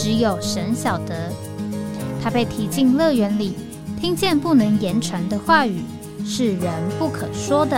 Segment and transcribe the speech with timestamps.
[0.00, 1.28] 只有神晓得，
[2.22, 3.56] 他被提进乐园里，
[4.00, 5.82] 听见不能言传的话语，
[6.24, 7.76] 是人不可说的。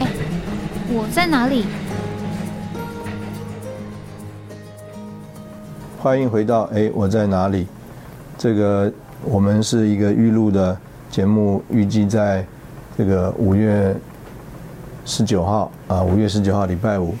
[0.00, 0.08] 哎，
[0.88, 1.66] 我在哪里？
[6.00, 7.68] 欢迎回到哎，我在哪里？
[8.36, 8.92] 这个
[9.24, 10.76] 我们是一个预录的
[11.12, 12.44] 节目，预计在
[12.98, 13.94] 这个五月。
[15.04, 17.14] 十九号啊，五月十九号礼拜五。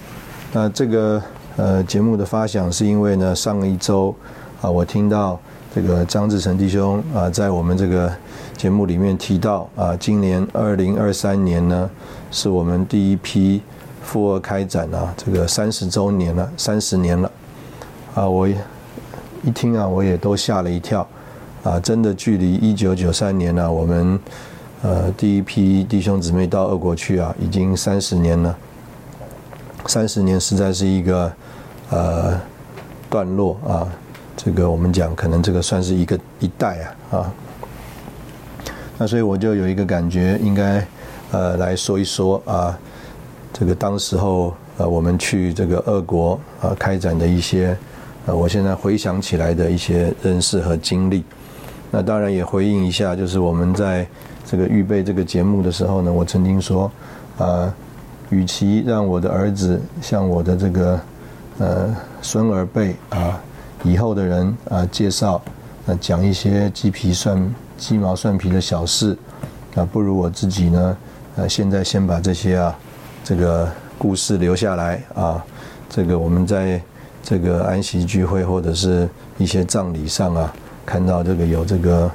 [0.52, 1.22] 那这个
[1.56, 4.14] 呃节目的发想是因为呢，上一周
[4.60, 5.38] 啊，我听到
[5.74, 8.12] 这个张志成弟兄啊，在我们这个
[8.56, 11.90] 节目里面提到啊，今年二零二三年呢，
[12.30, 13.60] 是我们第一批
[14.02, 17.30] 复二开展啊，这个三十周年了，三十年了
[18.14, 21.06] 啊，我一听啊，我也都吓了一跳
[21.64, 24.20] 啊，真的距离一九九三年呢，我们。
[24.82, 28.58] 呃，第一批弟兄姊妹到俄国去啊，已经三十年了。
[29.86, 31.32] 三十年实在是一个
[31.90, 32.40] 呃
[33.08, 33.86] 段落啊，
[34.36, 36.80] 这个我们讲可能这个算是一个一代
[37.10, 37.34] 啊啊。
[38.98, 40.84] 那所以我就有一个感觉，应该
[41.30, 42.76] 呃来说一说啊，
[43.52, 47.76] 这个当时候呃我们去这个俄国啊开展的一些
[48.26, 51.22] 呃，我现在回想起来的一些认识和经历。
[51.92, 54.04] 那当然也回应一下，就是我们在。
[54.52, 56.92] 这个预备这个节目的时候呢，我曾经说，
[57.38, 57.74] 啊，
[58.28, 61.00] 与其让我的儿子向我的这个
[61.58, 63.40] 呃孙儿辈啊
[63.82, 65.40] 以后的人啊介绍，
[65.86, 69.16] 啊讲一些鸡皮蒜鸡毛蒜皮的小事，
[69.74, 70.96] 啊不如我自己呢，
[71.36, 72.78] 呃现在先把这些啊
[73.24, 75.42] 这个故事留下来啊，
[75.88, 76.78] 这个我们在
[77.22, 79.08] 这个安息聚会或者是
[79.38, 80.52] 一些葬礼上啊，
[80.84, 82.10] 看到这个有这个。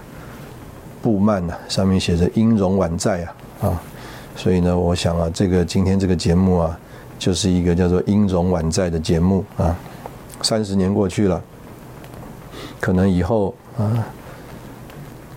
[1.07, 3.23] 布幔呢，上面写着“音容宛在”
[3.61, 3.81] 啊啊，
[4.35, 6.77] 所以呢，我想啊，这个今天这个节目啊，
[7.17, 9.73] 就是一个叫做“音容宛在”的节目啊。
[10.41, 11.41] 三十年过去了，
[12.81, 14.05] 可能以后啊，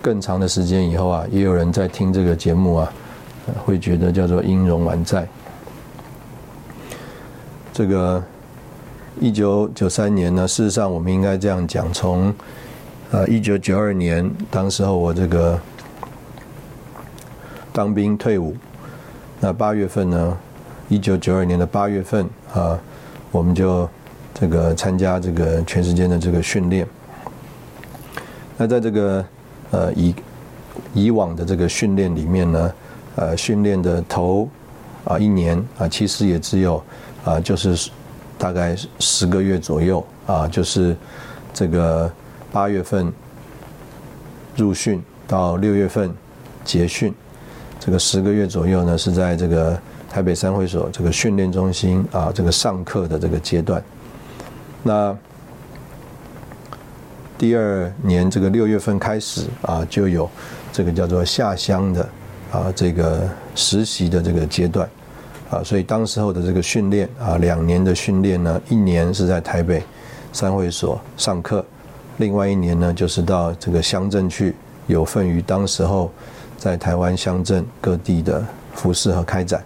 [0.01, 2.91] 更长的时间以后啊，也有人在听这个节目啊，
[3.63, 5.25] 会觉得叫做“音容宛在”。
[7.71, 8.21] 这个
[9.21, 12.35] 一九九三年呢，事实上我们应该这样讲，从。
[13.11, 15.59] 啊，一九九二年，当时候我这个
[17.73, 18.55] 当兵退伍，
[19.41, 20.37] 那八月份呢，
[20.87, 22.79] 一九九二年的八月份啊，
[23.29, 23.87] 我们就
[24.33, 26.87] 这个参加这个全时间的这个训练。
[28.55, 29.25] 那在这个
[29.71, 30.15] 呃以
[30.93, 32.73] 以往的这个训练里面呢，
[33.17, 34.47] 呃，训练的头
[35.03, 36.81] 啊一年啊，其实也只有
[37.25, 37.91] 啊，就是
[38.37, 40.95] 大概十个月左右啊，就是
[41.53, 42.09] 这个。
[42.51, 43.11] 八月份
[44.55, 46.13] 入训到六月份
[46.65, 47.13] 结训，
[47.79, 49.79] 这个十个月左右呢，是在这个
[50.09, 53.81] 台北三会所这个训练中心啊，这个上课的这个阶段。
[54.83, 55.17] 那
[57.37, 60.29] 第二年这个六月份开始啊，就有
[60.73, 62.09] 这个叫做下乡的
[62.51, 64.89] 啊，这个实习的这个阶段
[65.49, 69.81] 啊，所以当时候的这个训练啊，两年的训练呢，一年是在台北
[70.33, 71.65] 三会所上课。
[72.21, 74.55] 另外一年呢，就是到这个乡镇去，
[74.85, 76.11] 有份于当时候
[76.55, 78.45] 在台湾乡镇各地的
[78.75, 79.63] 服饰和开展。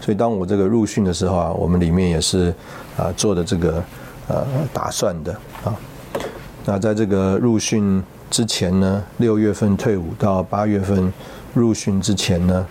[0.00, 2.52] 所以当我这个入训的时候啊，我们里面也是
[2.96, 3.80] 啊做的这个
[4.26, 5.72] 呃打算的啊。
[6.64, 11.12] 那在这个入训之前呢，六月份退伍到八月份
[11.54, 12.66] 入训之前呢，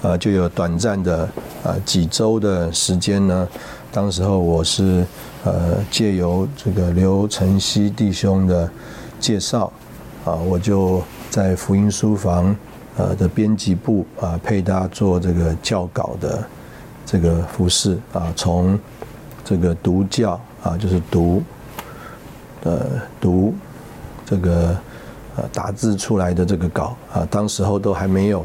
[0.00, 1.28] 呃就有短暂的
[1.62, 3.46] 啊几周的时间呢。
[3.92, 5.04] 当时候我是
[5.44, 8.70] 呃借由这个刘晨曦弟兄的
[9.18, 9.72] 介绍
[10.24, 12.54] 啊，我就在福音书房
[12.96, 16.44] 呃的编辑部啊配搭做这个教稿的
[17.04, 18.78] 这个服饰啊，从
[19.44, 21.42] 这个读教啊，就是读
[22.62, 22.86] 呃
[23.20, 23.52] 读
[24.24, 24.76] 这个
[25.36, 28.44] 呃打字出来的这个稿啊，当时候都还没有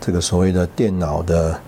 [0.00, 1.58] 这个所谓的电脑的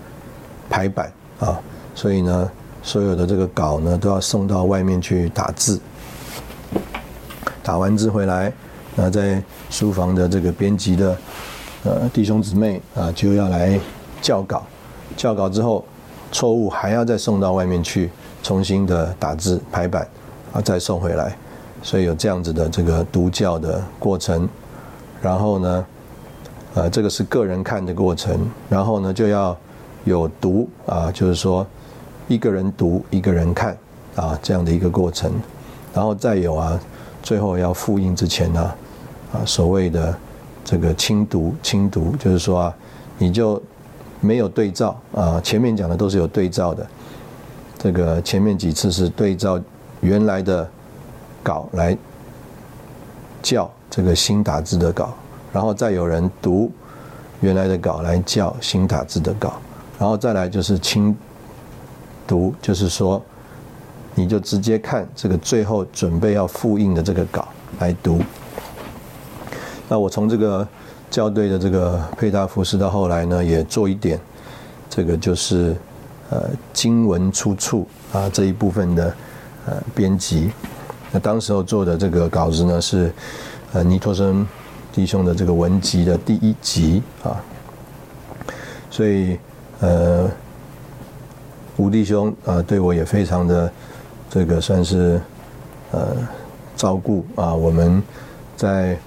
[0.69, 1.59] 排版啊。
[1.93, 2.51] 所以呢，
[2.85, 5.81] 所有的这个稿呢，都要送到外面去打字。
[7.63, 8.53] 打完字回来，
[8.95, 9.41] 那在
[9.71, 11.17] 书房的这个编辑的
[11.83, 13.79] 呃弟兄姊妹啊，就要来
[14.21, 14.63] 校稿
[15.17, 15.83] 校稿之后，
[16.31, 18.11] 错误还要再送到外面去，
[18.43, 20.07] 重新的打字排版，
[20.53, 21.35] 啊，再送回来，
[21.81, 24.47] 所以有这样子的这个读教的过程。
[25.23, 25.85] 然后呢，
[26.75, 29.57] 呃，这个是个人看的过程，然后呢就要
[30.03, 31.65] 有读啊，就是说
[32.27, 33.77] 一个人读一个人看
[34.15, 35.31] 啊这样的一个过程，
[35.93, 36.79] 然后再有啊，
[37.21, 38.61] 最后要复印之前呢，
[39.33, 40.15] 啊所谓的
[40.63, 42.75] 这个轻读轻读，就是说啊，
[43.17, 43.61] 你就。
[44.21, 46.87] 没有对照啊，前面讲的都是有对照的。
[47.77, 49.61] 这个前面几次是对照
[50.01, 50.67] 原来的
[51.43, 51.95] 稿来
[53.43, 55.13] 校这个新打字的稿，
[55.53, 56.71] 然后再有人读
[57.41, 59.53] 原来的稿来校新打字的稿，
[59.99, 61.15] 然后再来就是轻
[62.27, 63.23] 读，就是说
[64.13, 67.47] 你就直接看这个最后准备要复印的这个稿
[67.79, 68.19] 来读。
[69.87, 70.67] 那我从这个。
[71.11, 74.19] 校对的这个佩达服饰到后来呢，也做一点，
[74.89, 75.73] 这个就是
[76.29, 79.15] 呃经文出处啊这一部分的
[79.65, 80.51] 呃编辑。
[81.13, 83.13] 那当时候做的这个稿子呢是
[83.71, 84.45] 呃尼托生
[84.91, 87.39] 弟兄的这个文集的第一集啊，
[88.89, 89.39] 所以
[89.79, 90.29] 呃
[91.77, 93.71] 吴弟兄啊对我也非常的
[94.29, 95.19] 这个算是
[95.91, 96.15] 呃
[96.75, 98.01] 照顾啊，我们
[98.55, 98.97] 在。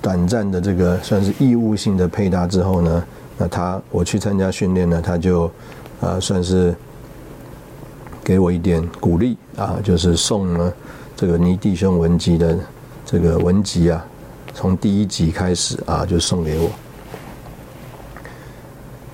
[0.00, 3.04] 短暂的这个算是义务性的配搭之后呢，
[3.38, 5.48] 那他我去参加训练呢，他就
[6.00, 6.74] 啊算是
[8.24, 10.74] 给我一点鼓励啊，就是送了
[11.14, 12.58] 这个尼弟兄文集的
[13.06, 14.04] 这个文集啊，
[14.52, 16.68] 从第一集开始啊就送给我。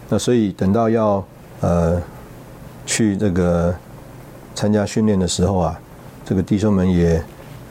[0.08, 1.24] 那所以等到要
[1.60, 2.00] 呃
[2.86, 3.74] 去这个
[4.54, 5.80] 参加训练的时候啊，
[6.24, 7.22] 这个弟兄们也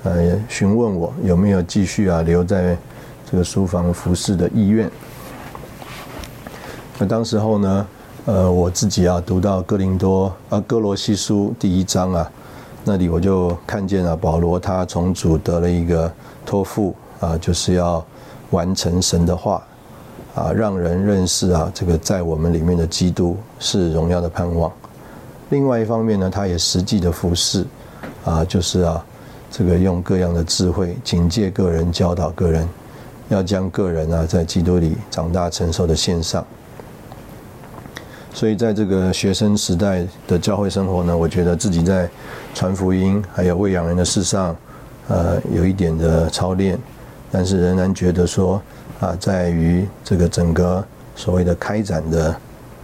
[0.03, 2.77] 呃询问我有没有继续啊留在。
[3.29, 4.89] 这个书房服饰的意愿。
[6.97, 7.87] 那当时候呢，
[8.23, 12.31] 呃，我自己啊读到哥林多啊哥罗西书第一章啊，
[12.85, 16.09] 那里我就看见了保罗他从主得了一个
[16.45, 18.01] 托付啊，就是要
[18.51, 19.61] 完成神的话
[20.37, 24.71] 啊，让人认识啊这个在我们里面的基督是荣耀的盼望。
[25.49, 27.65] 另外一方面呢，他也实际的服侍
[28.23, 29.03] 啊，就是啊
[29.49, 32.67] 这个用各样的智慧警戒个人，教导个人。
[33.29, 36.47] 要将个人啊在基督里长大成熟的献上，
[38.33, 42.09] 所以在这个学生时代的教会生活呢，我觉得自己在
[42.53, 44.55] 传福音还有喂养人的事上，
[45.09, 46.79] 呃，有一点的操练，
[47.29, 48.61] 但是仍然觉得说
[48.99, 50.83] 啊，在于这个整个
[51.15, 52.35] 所谓的开展的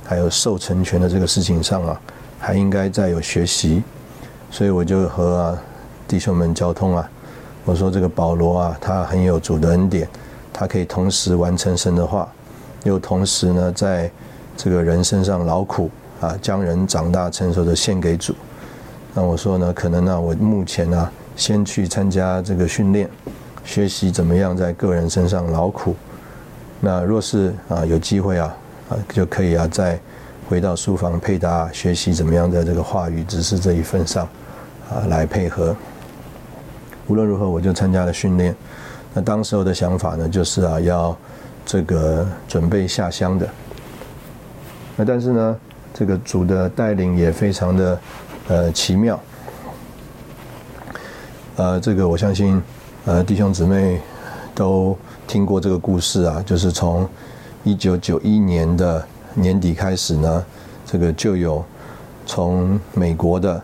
[0.03, 2.01] 还有受成全的这个事情上啊，
[2.39, 3.83] 还应该再有学习，
[4.51, 5.57] 所以我就和
[6.07, 7.09] 弟兄们交通啊，
[7.65, 10.07] 我说这个保罗啊，他很有主的恩典。
[10.55, 12.31] 他可以同时完成神的话，
[12.83, 14.07] 又同时呢，在
[14.55, 15.89] 这个人身上劳苦
[16.21, 18.35] 啊，将人长大成熟的献给主。
[19.15, 23.09] 那我说呢，可能呢，我目前呢，先去参加这个训练，
[23.63, 25.95] 学习怎么样在个人身上劳苦。
[26.79, 28.55] 那若是啊有机会啊
[28.89, 29.99] 啊就可以啊再
[30.49, 34.27] 回到书房配搭学习怎么样在这个话语知识这一份上
[34.89, 35.75] 啊来配合。
[37.07, 38.55] 无论如何，我就参加了训练。
[39.13, 41.15] 那当时候的想法呢，就是啊，要
[41.65, 43.47] 这个准备下乡的。
[44.95, 45.57] 那但是呢，
[45.93, 47.99] 这个主的带领也非常的
[48.47, 49.19] 呃奇妙。
[51.55, 52.61] 呃，这个我相信
[53.05, 53.99] 呃弟兄姊妹
[54.55, 57.07] 都听过这个故事啊，就是从
[57.63, 60.45] 一九九一年的年底开始呢，
[60.85, 61.63] 这个就有
[62.25, 63.61] 从美国的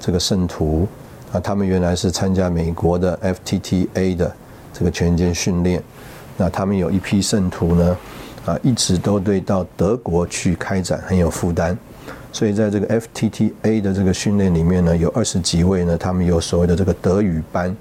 [0.00, 0.88] 这个圣徒
[1.32, 4.32] 啊，他们原来是参加美国的 FTTA 的。
[4.72, 5.82] 这个全间训练，
[6.36, 7.96] 那他们有一批圣徒呢，
[8.46, 11.76] 啊，一直都对到德国去开展很有负担，
[12.32, 17.76] 所以在这个 FTTA 的这个训练里面呢，有二十几位呢，他们有所谓的这个德语班，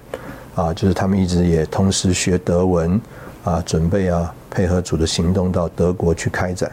[0.55, 2.99] 啊，就是他们一直也同时学德文，
[3.43, 6.71] 啊，准备啊配合组的行动到德国去开展。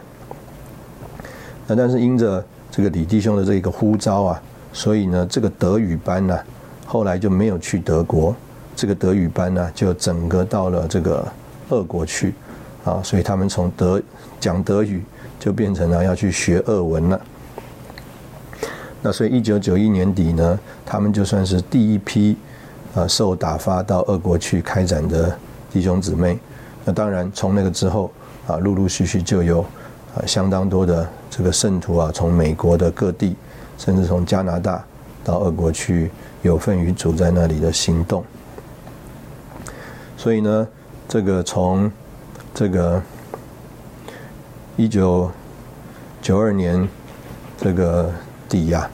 [1.67, 4.41] 那但是因着这个李弟兄的这个呼召啊，
[4.73, 6.39] 所以呢，这个德语班呢，
[6.85, 8.35] 后来就没有去德国。
[8.75, 11.27] 这个德语班呢，就整个到了这个
[11.69, 12.33] 俄国去，
[12.85, 14.01] 啊，所以他们从德
[14.39, 15.03] 讲德语，
[15.39, 17.19] 就变成了要去学俄文了。
[19.01, 22.37] 那所以一九九一年底呢，他们就算是第一批
[22.97, 25.37] 啊受打发到俄国去开展的
[25.71, 26.39] 弟兄姊妹。
[26.83, 28.11] 那当然从那个之后
[28.47, 29.61] 啊，陆陆续续就有
[30.15, 33.35] 啊相当多的这个圣徒啊，从美国的各地，
[33.77, 34.83] 甚至从加拿大
[35.23, 36.09] 到俄国去，
[36.41, 38.23] 有份于主在那里的行动。
[40.15, 40.67] 所以呢，
[41.07, 41.91] 这个从
[42.55, 42.99] 这个
[44.75, 45.29] 一九
[46.21, 46.87] 九二年
[47.57, 48.09] 这个
[48.49, 48.89] 底呀，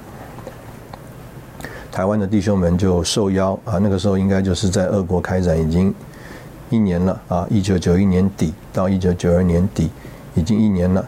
[1.93, 5.93] 台湾的弟兄们就受邀啊，那个时候应该就是在俄国开展已经
[6.71, 9.91] 一年了啊，一九九一年底到一九九二年底
[10.33, 11.05] 已经一年了，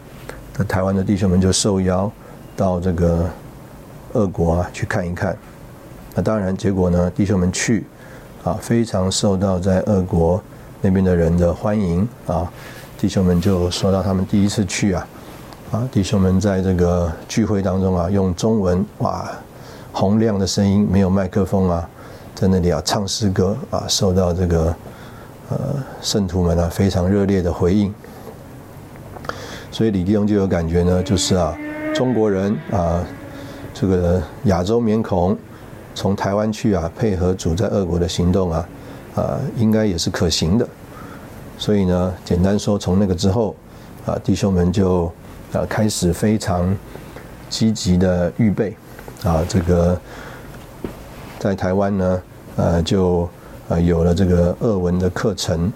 [0.56, 2.12] 那台湾的弟兄们就受邀
[2.56, 3.28] 到这个
[4.14, 5.36] 俄国啊去看一看。
[6.14, 7.84] 那当然，结果呢，弟兄们去
[8.44, 10.40] 啊，非常受到在俄国
[10.82, 12.48] 那边的人的欢迎啊。
[13.00, 15.08] 弟兄们就说到他们第一次去啊，
[15.72, 19.28] 啊，弟兄们在这个聚会当中啊，用中文哇，
[19.96, 21.90] 洪亮的声音，没有麦克风啊，
[22.36, 24.76] 在那里啊唱诗歌啊，受到这个
[25.50, 25.58] 呃
[26.02, 27.94] 圣徒们啊非常热烈的回应。
[29.72, 31.58] 所以李弟兄就有感觉呢，就是啊，
[31.94, 33.02] 中国人啊，
[33.74, 35.38] 这个亚洲面孔
[35.94, 38.70] 从台湾去啊，配合主在俄国的行动啊，
[39.16, 40.68] 啊，应该也是可行的。
[41.58, 43.56] 所以呢，简单说，从那个之后，
[44.06, 45.06] 啊，弟兄们就
[45.54, 46.76] 啊开始非常
[47.50, 48.76] 积极的预备，
[49.26, 50.00] 啊，这个
[51.40, 52.22] 在台湾呢，
[52.56, 53.28] 呃，就
[53.68, 55.74] 呃有了这个俄文的课程，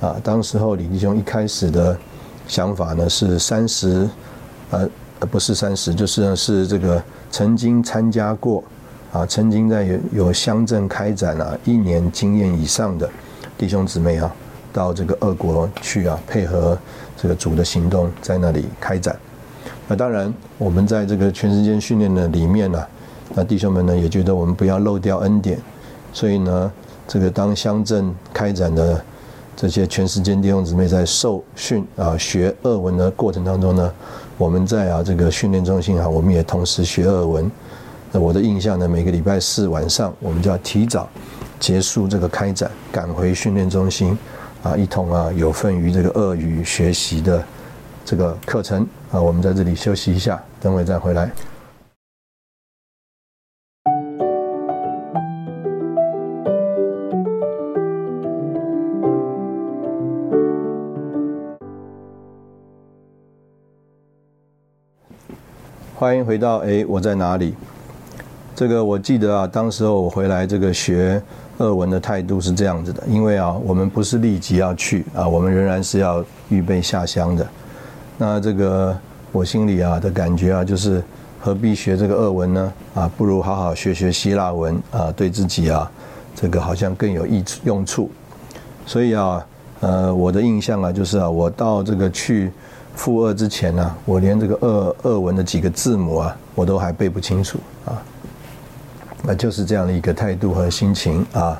[0.00, 1.96] 啊，当时候李弟兄一开始的
[2.46, 4.08] 想法呢是三十，
[4.70, 4.88] 呃，
[5.30, 8.62] 不是三十，就是是这个曾经参加过，
[9.12, 13.08] 啊，曾经在有有乡镇开展啊一年经验以上的
[13.56, 14.30] 弟兄姊妹啊。
[14.72, 16.78] 到这个俄国去啊，配合
[17.16, 19.16] 这个主的行动，在那里开展。
[19.90, 22.80] 那当然，我们在这个全世界训练的里面呢，
[23.34, 25.58] 那弟兄们呢也觉得我们不要漏掉恩典，
[26.12, 26.72] 所以呢，
[27.08, 29.04] 这个当乡镇开展的
[29.56, 33.92] 这些全时间弟兄姊妹在受训啊学俄文的过程当中呢，
[34.38, 37.50] 我们在啊这个训练中心啊，我们也同时学俄文。
[38.12, 41.08] 那我的印象呢，每个礼拜四晚上，我们就要提早
[41.58, 44.16] 结束这个开展，赶回训练中心。
[44.62, 47.42] 啊，一同啊有份于这个俄语学习的
[48.10, 51.30] 这个课程啊，我们在这里休息一下，等会再回来。
[65.94, 67.54] 欢迎回到哎，我在哪里？
[68.56, 71.22] 这个我记得啊，当时候我回来这个学。
[71.58, 77.46] 俄文的态度是这样子的，因为啊，我们不是立即要去啊，我们仍然是要预备下乡的。
[78.22, 78.94] 那这个
[79.32, 81.02] 我心里啊的感觉啊，就是
[81.40, 82.72] 何必学这个俄文呢？
[82.94, 85.90] 啊，不如好好学学希腊文啊，对自己啊，
[86.36, 88.10] 这个好像更有益处用处。
[88.84, 89.46] 所以啊，
[89.80, 92.52] 呃，我的印象啊，就是啊，我到这个去
[92.94, 97.96] 赴俄之前呢，我连这个俄俄文的几个字母啊，我都还背不清楚啊。
[99.22, 101.58] 那就是这样的一个态度和心情啊。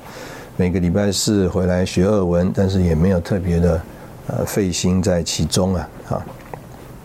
[0.59, 3.81] 每个礼拜四回来学俄文，但是也没有特别的
[4.26, 6.26] 呃费心在其中啊啊。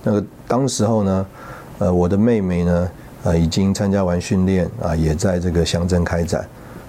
[0.06, 1.26] 那个当时候呢，
[1.80, 2.90] 呃，我的妹妹呢，
[3.24, 6.48] 呃，已经参加完训练啊，也在这个乡镇开展。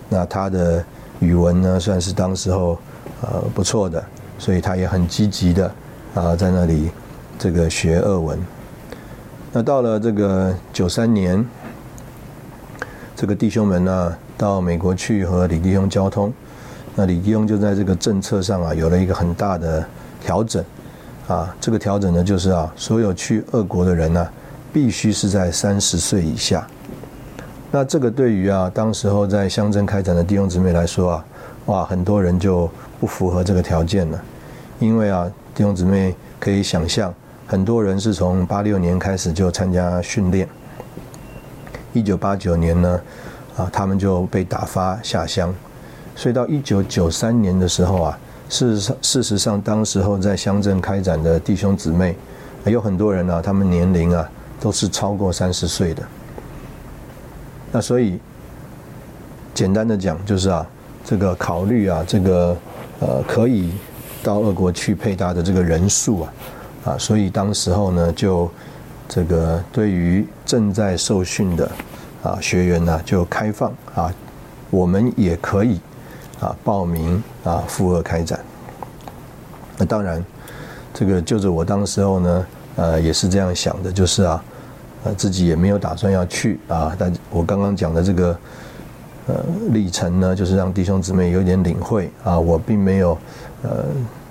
[0.09, 0.85] 那她的
[1.19, 2.79] 语文呢，算是当时候
[3.23, 4.05] 呃不错的，
[4.39, 5.73] 所以她也很积极的
[6.15, 6.91] 啊，在那里
[7.37, 8.39] 这个学俄文。
[9.53, 11.45] 那到了这个九三年。
[13.19, 16.31] 这个弟兄们呢，到美国去和李弟兄交通，
[16.95, 19.83] 那李弟兄就在这个政策上啊，有了一个很大的
[20.21, 20.63] 调整，
[21.27, 24.29] 啊，这个调整呢，就是啊，所有去俄国的人呢，
[24.73, 26.67] 必须是在三十岁以下。
[27.73, 31.25] 那这个对于啊，当时候在乡镇开展的弟兄姊妹来说啊，
[31.67, 34.23] 哇，很多人就不符合这个条件了，
[34.79, 37.13] 因为啊，弟兄姊妹可以想象，
[37.47, 40.49] 很多人是从八六年开始就参加训练。
[41.93, 43.01] 一九八九年呢，
[43.57, 45.53] 啊，他们就被打发下乡，
[46.15, 52.17] 所以到一九九三年的时候啊，事实上，事实上，当时候在乡镇开展的弟兄姊妹，
[52.65, 54.29] 有很多人啊，他们年龄啊
[54.61, 56.03] 都是超过三十岁的。
[57.73, 58.19] 那所以，
[59.55, 60.67] 简单的讲，就是啊，
[61.05, 62.57] 这个考虑啊，这个
[63.01, 63.73] 呃，可以
[64.23, 66.33] 到俄国去配搭的这个人数啊，
[66.85, 68.51] 啊，所以当时候呢，就。
[69.09, 71.71] 这个对于正在受训的
[72.25, 74.13] 啊学员呢，就开放啊，
[74.69, 75.81] 我们也可以
[76.41, 78.39] 啊报名啊赴俄开展。
[79.77, 80.25] 那当然，
[80.95, 84.45] 这个就着我当时候呢，呃也是这样想的，就是啊，
[85.05, 88.39] 呃自己也没有打算要去啊，但我刚刚讲的这个
[89.27, 89.35] 呃
[89.71, 93.19] 历程呢，就是让弟兄姊妹有点领会啊，我并没有
[93.63, 93.85] 呃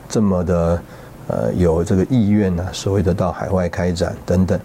[0.10, 0.82] 这么的。
[1.28, 4.60] 呃，有这个意愿呢，所谓的到海外开展等等，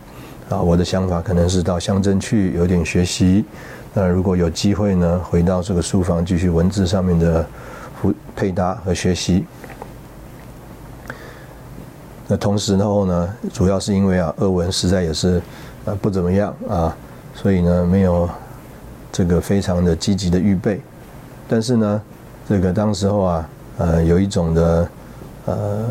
[0.50, 3.46] 啊，我的想法可能是到乡镇去有点学习。
[3.92, 7.46] 那如果有机会呢，回到这个书房继续文字上面的
[8.00, 9.44] 配配搭和学习。
[12.28, 15.42] 那同时后呢，主要是因为啊，俄文实在也是
[15.84, 16.96] 呃不怎么样啊，
[17.34, 18.30] 所以呢没有
[19.10, 20.80] 这个非常的积极的预备。
[21.48, 22.02] 但是呢，
[22.48, 24.88] 这个当时候啊，呃，有一种的
[25.46, 25.84] 呃，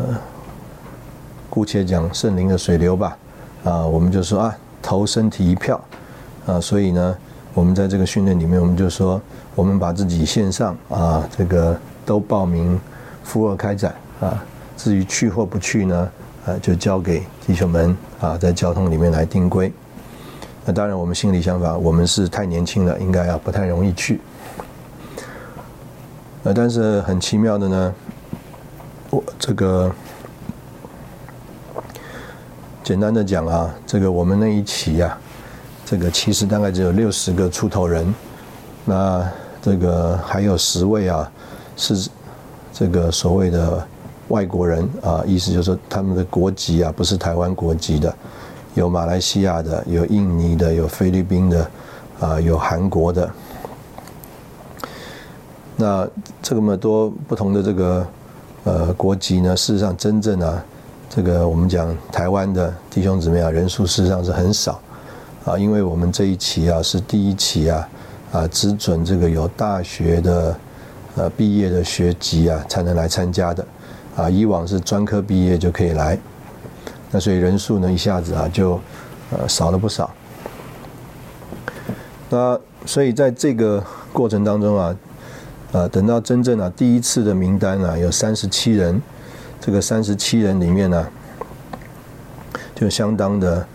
[1.50, 3.18] 姑且讲圣灵的水流吧，
[3.64, 5.78] 啊，我们就说啊，投身体一票
[6.46, 7.16] 啊，所以呢，
[7.52, 9.20] 我们在这个训练里面，我们就说，
[9.54, 11.76] 我们把自己线上啊，这个
[12.06, 12.78] 都报名
[13.24, 14.42] 赴二开展啊，
[14.76, 16.10] 至于去或不去呢？
[16.46, 19.70] 啊，就交给弟兄们啊，在交通里面来定规。
[20.64, 24.20] 那当然，我们心里想法，我们是太年轻了，应该啊不太容易去。
[26.44, 27.94] 呃，但是很奇妙的呢，
[29.10, 29.92] 我这个
[32.82, 35.18] 简单的讲啊，这个我们那一期呀，
[35.90, 38.14] 这个其实大概只有六十个出头人，
[38.84, 39.28] 那
[39.60, 41.28] 这个还有十位啊，
[41.76, 42.08] 是
[42.72, 43.84] 这个所谓的。
[44.28, 48.14] 外国人啊，意思就是说他们的国籍啊不是台湾国籍的，
[48.74, 51.70] 有马来西亚的，有印尼的，有菲律宾的，
[52.20, 53.28] 啊，有韩国的。
[55.74, 56.08] 那
[56.40, 58.06] 这么多不同的这个
[58.62, 60.64] 呃国籍呢，事实上真正啊，
[61.08, 64.80] 这个我们讲台湾的弟兄姊妹啊，人数事实上是很少
[65.44, 67.88] 啊，因为我们这一期啊是第一期啊
[68.32, 70.56] 啊只准这个有大学的
[71.16, 73.66] 呃毕业的学籍啊才能来参加的。
[74.16, 76.18] 啊，以往是专科毕业就可以来，
[77.10, 78.78] 那所以人数呢一下子啊就
[79.30, 80.10] 呃少了不少。
[82.28, 83.82] 那所以在这个
[84.12, 84.96] 过程当中啊，
[85.72, 89.00] 呃，等到真正啊第一次的名单啊有三十七人，
[89.60, 91.06] 这个三十七人里面呢，
[92.74, 93.66] 就相当的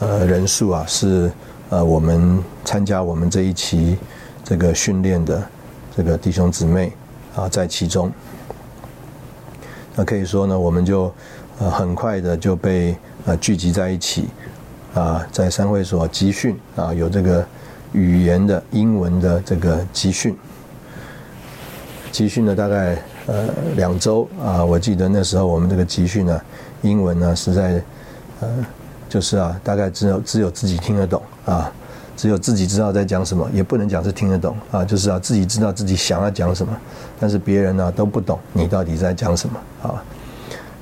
[0.00, 1.30] 呃人数啊是
[1.70, 3.96] 呃我们参加我们这一期
[4.42, 5.42] 这个训练的
[5.96, 6.92] 这个弟兄姊妹
[7.34, 8.12] 啊在其中。
[9.96, 11.12] 那可以说呢，我们就
[11.60, 12.96] 呃很快的就被
[13.26, 14.28] 呃聚集在一起，
[14.92, 17.46] 啊，在三会所集训啊，有这个
[17.92, 20.36] 语言的英文的这个集训，
[22.10, 26.40] 集训了大概呃两周啊，我记得那时候我们这个集训呢，
[26.82, 27.80] 英文呢实在
[28.40, 28.48] 呃
[29.14, 31.70] 就是啊，大概只有只有自己听得懂啊。
[32.16, 36.76] 只有自己知道在讲什么，也不能讲是听得懂啊，就是啊自己知道自己想要讲什么，
[37.20, 40.02] 但是别人呢都不懂你到底在讲什么啊。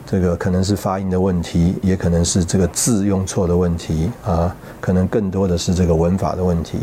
[0.07, 6.79] 这个可能是发音的问题，也可能是这个字用错的问题啊，可能更多的是这个文法的问题。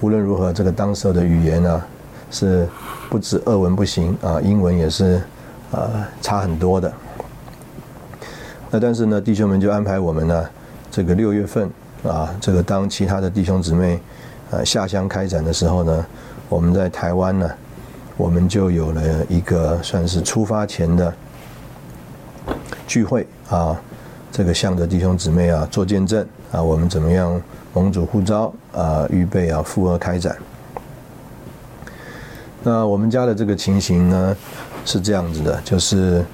[0.00, 1.82] 无论如何，这个当时候的语言呢
[2.28, 2.68] 是
[3.08, 5.22] 不止俄文不行啊，英文也是
[5.70, 6.92] 呃差很多的。
[8.68, 10.44] 那但是呢，弟兄们就安排我们呢，
[10.92, 11.68] 这个六月份。
[12.02, 13.96] 啊，这个当其他的弟兄姊妹，
[14.50, 16.04] 呃，下乡开展的时候呢，
[16.48, 17.48] 我们在台湾呢，
[18.16, 21.14] 我们就有了一个算是出发前的
[22.88, 23.80] 聚会啊，
[24.32, 27.40] 这个向着弟兄姊妹啊做见证啊，我们怎么样
[27.72, 30.36] 盟主呼召啊，预备啊赴俄开展。
[32.64, 34.36] 那我们家的这个情形呢
[34.84, 36.24] 是这样子的，就是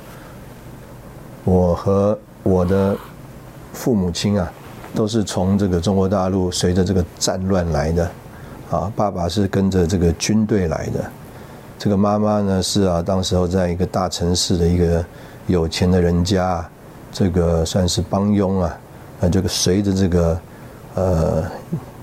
[1.45, 2.97] 我和我的
[3.73, 4.53] 父母亲啊。
[4.95, 8.11] 都是从这个中国大陆随着这个战乱来的，
[8.71, 11.05] 啊，爸爸是跟着这个军队来的，
[11.79, 15.05] 这个妈妈呢是啊，当时候在一个大城市的一个
[15.47, 16.67] 有钱的人家，
[17.13, 18.79] 这个算是帮佣啊，
[19.21, 20.41] 啊，这个随着这个
[20.95, 21.45] 呃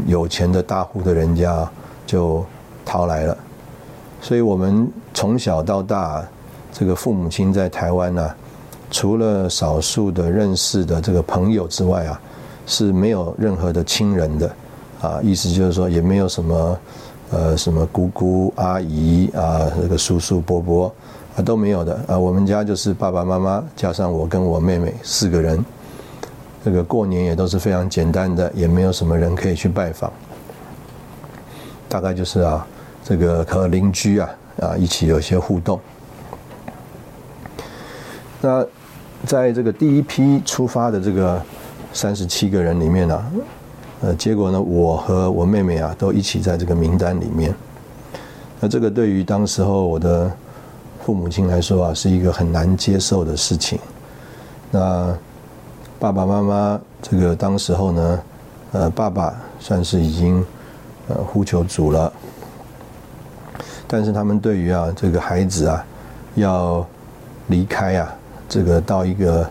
[0.06, 1.68] 有钱的大户的人家
[2.06, 2.46] 就
[2.86, 3.36] 逃来了，
[4.22, 6.24] 所以我们从小到大，
[6.72, 8.36] 这个父母亲在台湾呢，
[8.90, 12.22] 除了少数的认识的这个朋友之外啊。
[12.68, 14.52] 是没有任何的亲人的，
[15.00, 16.80] 啊，意思就是说也没有什么，
[17.30, 20.92] 呃，什么姑姑阿姨啊，这个叔叔伯伯
[21.38, 22.18] 啊都没有的啊。
[22.18, 25.64] 我们家就是爸爸妈妈加上我跟我妹妹四个人，
[26.64, 30.12] 这个过年也都是非常简单的，也没有什么人可以去拜访，
[31.88, 32.66] 大概就是啊，
[33.04, 35.80] 这个和邻居啊啊一起有些互动。
[38.46, 38.66] 那
[39.26, 41.42] 在这个第一批出发的这个。
[41.96, 43.26] 三十七个人里面呢，
[44.02, 47.56] 呃，结果呢，我和我妹妹啊都一起在这个名单里面。
[48.60, 50.30] 那这个对于当时候我的
[51.06, 53.80] 父母亲来说啊，是一个很难接受的事情。
[54.72, 55.18] 那
[55.98, 58.20] 爸爸妈妈这个当时候呢，
[58.74, 60.46] 呃，爸爸算是已经
[61.08, 62.12] 呃呼求主了，
[63.88, 65.86] 但是他们对于啊这个孩子啊
[66.36, 66.86] 要
[67.48, 68.14] 离开啊，
[68.50, 69.48] 这个到一个。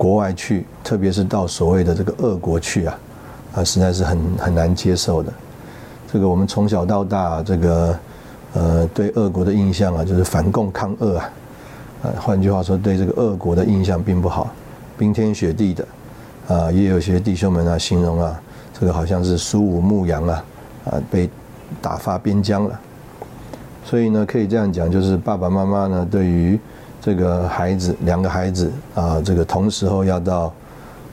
[0.00, 2.98] 国外去，特别是到所谓的这个俄国去啊，
[3.56, 5.30] 啊，实在是很很难接受的。
[6.10, 7.98] 这个我们从小到大，这个
[8.54, 11.30] 呃，对俄国的印象啊，就是反共抗俄啊，
[12.04, 14.50] 呃，换句话说，对这个俄国的印象并不好。
[14.96, 15.86] 冰天雪地的，
[16.48, 18.40] 啊，也有些弟兄们啊形容啊，
[18.72, 20.44] 这个好像是苏武牧羊啊，
[20.86, 21.28] 啊，被
[21.82, 22.80] 打发边疆了。
[23.84, 26.58] 所以呢，可以这样讲，就是爸爸妈妈呢，对于
[27.00, 30.52] 这个孩子，两个孩子啊，这个同时候要到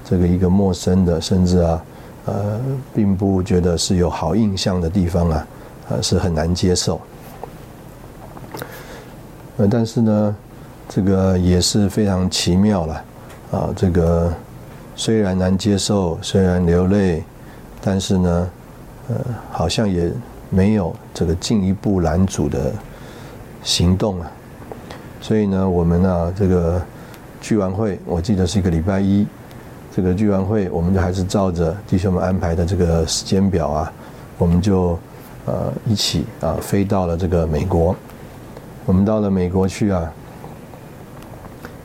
[0.03, 1.83] 这个一个陌生的，甚至啊，
[2.25, 2.59] 呃，
[2.93, 5.47] 并不觉得是有好印象的地方啊，
[5.89, 6.99] 呃，是很难接受。
[9.57, 10.35] 呃，但是呢，
[10.89, 13.03] 这个也是非常奇妙了，
[13.51, 14.31] 啊，这个
[14.95, 17.23] 虽然难接受，虽然流泪，
[17.81, 18.49] 但是呢，
[19.07, 19.15] 呃，
[19.51, 20.11] 好像也
[20.49, 22.73] 没有这个进一步拦阻的
[23.63, 24.31] 行动啊。
[25.27, 26.81] 所以呢，我们呢，这个
[27.41, 29.27] 聚完会，我记得是一个礼拜一，
[29.93, 33.91] 这个聚完会，我们就还是照着弟兄们安排的这个时间表啊，
[34.37, 34.97] 我们就
[35.45, 37.93] 呃一起啊飞到了这个美国。
[38.85, 40.09] 我们到了美国去啊，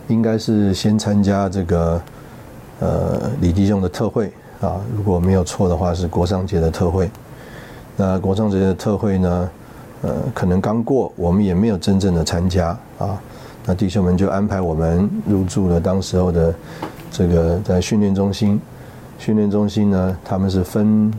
[0.06, 2.00] 应该是先参加这个
[2.78, 7.10] 呃李弟兄的特会啊，如果没有错的话是国商节的特会。
[7.96, 9.50] 那国商节的特会呢，
[10.02, 12.68] 呃，可能刚过，我们也没有真正的参加
[13.00, 13.20] 啊。
[13.64, 16.54] 那弟兄们就安排我们入住了当时候的
[17.10, 18.60] 这个在训练中心。
[19.18, 21.12] 训练中心呢，他们是分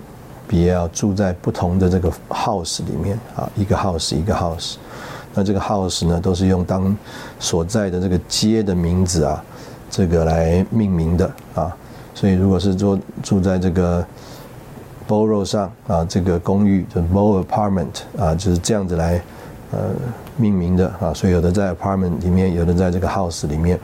[0.46, 4.76] 别要住在不同的这个 house 里面啊，一个 house 一个 house。
[5.34, 6.96] 那这个 house 呢，都是用当
[7.40, 9.42] 所在的这个街的名字啊，
[9.90, 11.76] 这个来命名的啊。
[12.14, 14.06] 所以如果是住住在这个
[15.08, 19.22] borough 上啊，这个公寓就 borough apartment 啊，就是这样子来
[19.72, 19.80] 呃
[20.38, 21.14] 命名的啊。
[21.14, 23.80] 所以有的在 apartment 里面，有的在这个 house 里面。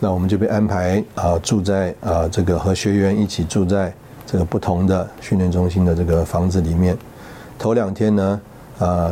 [0.00, 3.92] 那我们就被安排啊住在啊这个和学员一起住在
[4.24, 6.96] 这个不同的训练中心的这个房子里面。
[7.58, 8.40] 头两天呢，
[8.78, 9.10] 啊，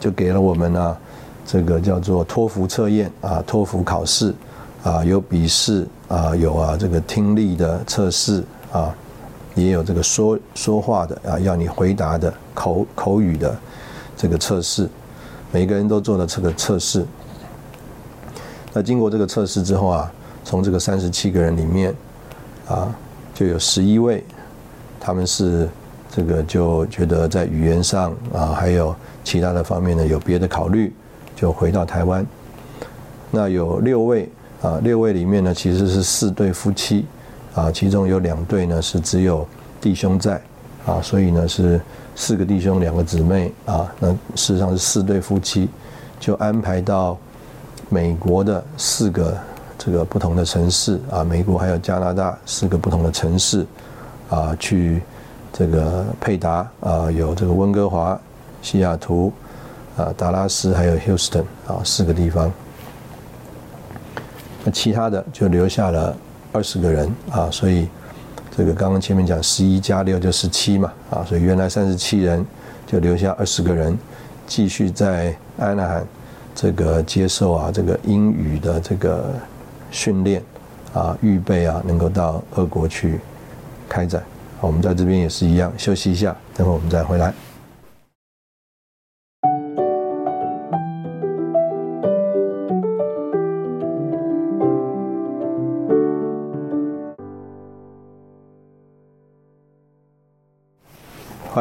[0.00, 0.96] 就给了我们呢，
[1.44, 4.34] 这个叫做托福测验啊，托福考试
[4.82, 8.94] 啊，有笔试啊，有啊这个听力的测试啊，
[9.56, 13.52] 也有这个说说话的啊，要你回答的口口语的
[14.16, 14.88] 这个测试，
[15.50, 17.04] 每个人都做了这个测试。
[18.72, 20.12] 那经过这个测试之后啊，
[20.44, 21.92] 从这个三十七个人里面
[22.68, 22.94] 啊，
[23.34, 24.22] 就有十一位，
[25.00, 25.68] 他们是。
[26.08, 30.90] 这个就觉得在语言上啊，还有其他的方面呢，有别的考虑，
[31.34, 32.24] 就回到台湾。
[33.30, 34.26] 那有六位
[34.62, 37.04] 啊，六位里面呢，其实是四对夫妻
[37.56, 39.44] 啊，其中有两对呢是只有
[39.80, 40.40] 弟兄在
[40.86, 41.80] 啊，所以呢是
[42.14, 45.68] 四个弟兄，两个姊妹啊，那事实上是四对夫妻，
[46.20, 47.18] 就安排到
[47.88, 49.36] 美国的四个
[49.76, 53.66] 这个不同的城市啊，美国还有加拿大四个不同的城市
[54.30, 55.02] 啊去。
[55.58, 58.20] 这个佩达啊，有这个温哥华、
[58.60, 59.32] 西雅图
[59.96, 62.52] 啊、达拉斯，还有 Houston 啊，四个地方。
[64.62, 66.14] 那其他的就留下了
[66.56, 67.86] 二十个人啊，所以
[68.56, 72.42] 这个刚刚前面讲十一加六就十七嘛啊，所以原来三十七人
[72.86, 73.94] 就留下二十个人，
[74.46, 76.06] 继续在安纳罕
[76.54, 79.34] 这个接受啊这个英语的这个
[79.90, 80.42] 训练
[80.94, 83.20] 啊，预备啊能够到俄国去
[83.86, 84.22] 开展。
[84.62, 87.34] 我们在这边也是一样，休息一下，等会我们再回来。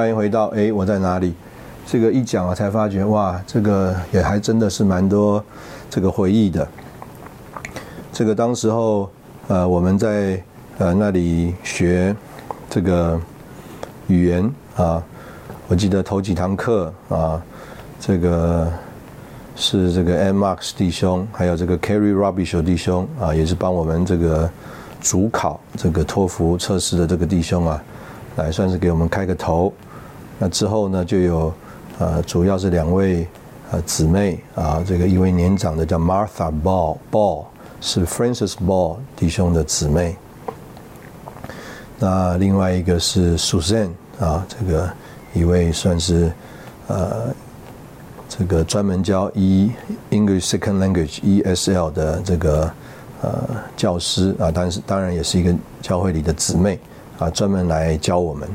[0.05, 1.33] 欢迎回到哎，我在哪里？
[1.83, 5.43] 这个一讲啊，才发觉哇，这个也还真的是蛮多
[5.89, 6.67] 这个回忆的。
[8.13, 9.09] 这个当时候
[9.47, 10.39] 呃，我们在
[10.77, 12.15] 呃那里学。
[12.69, 13.19] 这个
[14.05, 15.01] 语言啊，
[15.67, 17.41] 我记得头几堂课啊，
[17.99, 18.71] 这个
[19.55, 24.47] 是这个 M Marks 弟兄，还有这个 Carry Robbie 弟兄啊，也是帮我们这个
[25.01, 27.83] 主考这个托福测试的这个弟兄啊，
[28.35, 29.73] 来算是给我们开个头。
[30.37, 31.53] 那之后呢，就有
[31.97, 33.25] 呃，主要是两位
[33.71, 37.45] 呃姊妹啊，这个一位年长的叫 Martha Ball Ball，
[37.79, 40.15] 是 Francis Ball 弟兄的姊妹。
[41.97, 43.87] 那另外一个是 Susan
[44.19, 44.89] 啊，这个
[45.33, 46.29] 一位算是
[46.87, 47.33] 呃
[48.27, 49.71] 这个专门教 E
[50.09, 52.69] English Second Language ESL 的这个
[53.21, 53.31] 呃
[53.77, 56.77] 教师啊，但是当然也是一个教会里的姊妹
[57.17, 58.49] 啊，专门来教我们。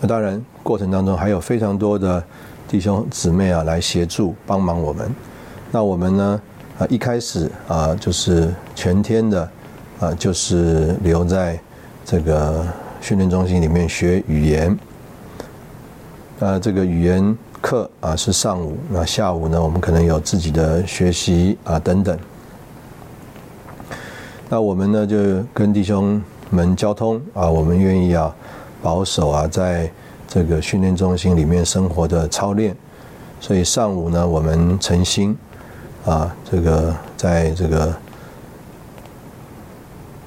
[0.00, 2.22] 那当然过程当中还有非常多的
[2.66, 5.10] 弟兄姊妹啊来协助帮忙我们。
[5.70, 6.40] 那我们呢
[6.78, 9.48] 啊一开始啊就是全天的。
[10.00, 11.58] 啊，就是留在
[12.04, 12.64] 这个
[13.00, 14.78] 训练中心里面学语言。
[16.38, 22.16] 呃，这个语言课啊是上午，那下午呢我们可能有自己的学习啊等等。
[24.48, 25.16] 那我们呢就
[25.52, 28.32] 跟弟兄们交通啊，我们愿意啊
[28.82, 29.90] 保守啊在
[30.26, 32.76] 这个训练中心里面生活的操练，
[33.40, 35.36] 所以上午呢我们诚心
[36.04, 37.96] 啊这个在这个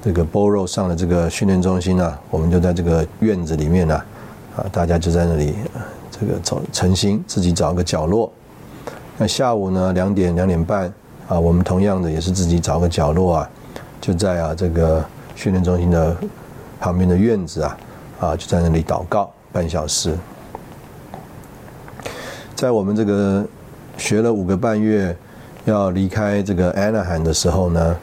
[0.02, 4.02] 这个 Boro 上的这个训练中心呢，我们就在这个院子里面呢
[4.56, 5.54] 啊大家就在那里。
[6.14, 8.30] 这个找诚心自己找个角落，
[9.18, 10.92] 那下午呢两点两点半
[11.26, 13.50] 啊，我们同样的也是自己找个角落啊，
[14.00, 16.16] 就在啊这个训练中心的
[16.78, 17.76] 旁边的院子啊
[18.22, 20.16] 啊就在那里祷告半小时。
[22.54, 23.44] 在我们这个
[23.98, 25.14] 学了五个半月，
[25.64, 27.96] 要离开这个安纳罕的时候呢，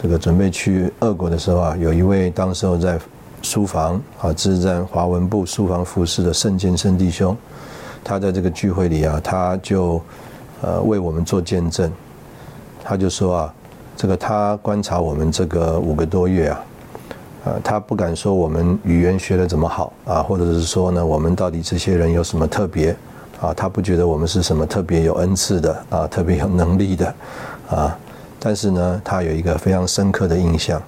[0.00, 2.98] 这个准备去俄国的时候啊，有一位当时候在
[3.40, 7.34] 书房啊，这是在华文部书房服侍的圣剑圣弟兄。
[8.04, 9.98] 他在这个聚会里啊，他就
[10.60, 11.90] 呃为我们做见证。
[12.84, 13.54] 他就说啊，
[13.96, 16.60] 这个他观察我们这个五个多月啊，
[17.44, 22.94] 呃，他不敢说我们语言学的怎么好啊，或者是说呢，我们到底这些人有什么特别
[23.40, 23.52] 啊？
[23.52, 27.14] 他不觉得我们是什么特别有恩赐的啊，特别有能力的
[27.68, 27.98] 啊。
[28.38, 30.80] 但是呢，他有一个非常深刻的印象，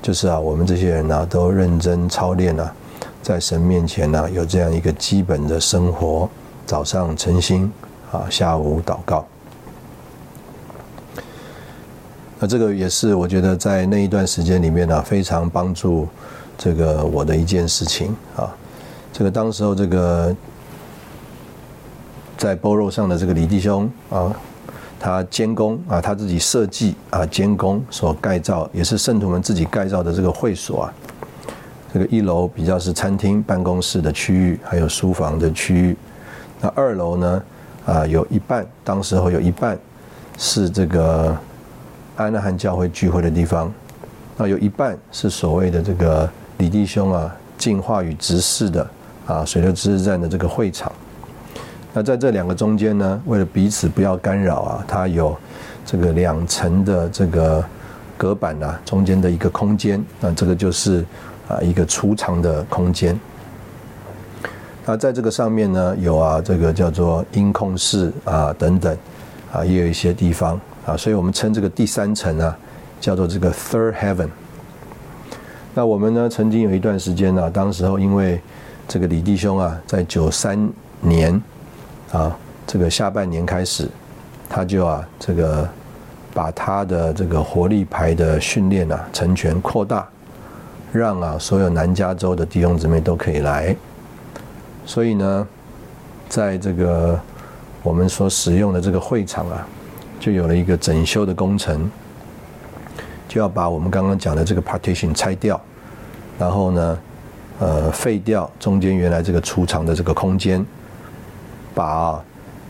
[0.00, 2.72] 就是啊，我们这些人呢，都认真操练啊，
[3.22, 6.28] 在神面前呢，有这样一个基本的生活。
[6.64, 7.72] 早上晨心
[8.12, 9.24] 啊，下午祷告。
[12.38, 16.06] 那这个也是我觉得在那一段时间里面呢，非常帮助
[16.58, 18.54] 这个我的一件事情啊。
[19.12, 20.34] 这个当时候这个
[22.36, 24.30] 在波肉上的这个李弟兄啊，
[25.00, 30.92] 他监工啊，他自己设计啊，监工所盖造，也是圣徒们自己盖造的这个会所啊。
[31.94, 35.96] 这个一楼比较是餐厅、办公室的区域，还有书房的区域。
[36.60, 37.42] 那二楼呢？
[37.86, 39.78] 啊，有一半，当时候有一半
[40.36, 41.34] 是这个
[42.16, 43.72] 安纳罕教会聚会的地方，
[44.36, 48.90] 那有一半是所谓的这个李弟兄啊进化与执事的
[49.26, 50.90] 啊水流知识站的这个会场。
[51.92, 55.36] 那在这两个中间呢，为了彼此不要干扰啊，它有
[55.84, 57.64] 这个两层的这个
[58.16, 61.04] 隔板啊，中间的一个空间，那这个就是
[61.48, 63.18] 啊一个储藏的空间。
[64.86, 68.96] 那在这个上面呢，有啊，这个叫做音控室啊等等，
[69.52, 72.56] 啊也有一些地方啊，所以我们称这个第三层啊
[73.00, 74.28] 叫做这个 Third Heaven。
[75.74, 78.40] 那我们呢曾经有一段时间呢，当时候因为
[78.88, 80.70] 这个李弟兄啊，在九三
[81.00, 81.42] 年
[82.12, 82.34] 啊
[82.66, 83.88] 这个下半年开始，
[84.48, 85.68] 他就啊这个
[86.32, 90.06] 把他的这个活力牌的训练啊成全扩大，
[90.92, 93.74] 让啊所有南加州的弟兄姊妹都可以来。
[94.86, 95.48] 所以呢，
[96.28, 97.18] 在这个
[97.82, 99.66] 我们所使用的这个会场啊，
[100.18, 101.90] 就有了一个整修的工程，
[103.28, 105.60] 就要把我们刚刚讲的这个 partition 拆掉，
[106.38, 106.98] 然后呢，
[107.58, 110.64] 呃，废掉中间原来这个储藏的这个空间，
[111.74, 112.22] 把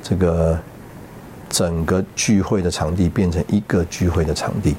[0.03, 0.59] 这个
[1.49, 4.75] 整个聚会的场地变成一个聚会的场地。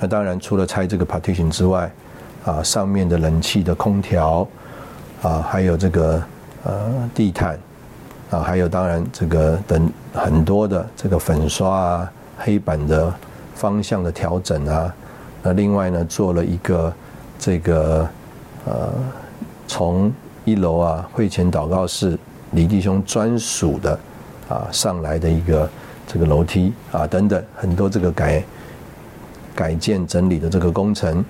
[0.00, 1.90] 那当然，除了拆这个 partition 之外，
[2.44, 4.46] 啊，上面的冷气的空调。
[5.22, 6.22] 啊，还有这个
[6.64, 7.58] 呃地毯，
[8.34, 13.14] 啊，还有当然这个等很多的这个粉刷啊，黑板的
[13.54, 14.92] 方向的调整啊，
[15.40, 16.92] 那另外呢做了一个
[17.38, 18.08] 这个
[18.64, 18.92] 呃
[19.68, 20.12] 从
[20.44, 22.18] 一楼啊会前祷告室
[22.50, 23.96] 李弟兄专属的
[24.48, 25.70] 啊上来的一个
[26.08, 28.42] 这个楼梯啊等等很多这个改
[29.54, 31.24] 改建整理的这个工程，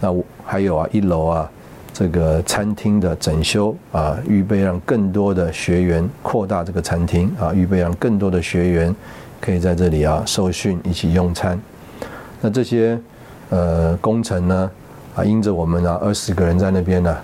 [0.00, 0.12] 那
[0.44, 1.48] 还有啊一楼啊。
[1.92, 8.94] 这个餐厅的整修啊，预备让更多的学员扩大这个餐厅啊，预备让更多的学员
[9.40, 11.60] 可以在这里啊受训一起用餐。
[12.40, 12.98] 那这些
[13.50, 14.70] 呃工程呢
[15.14, 17.16] 啊，因着我们啊二十个人在那边呢，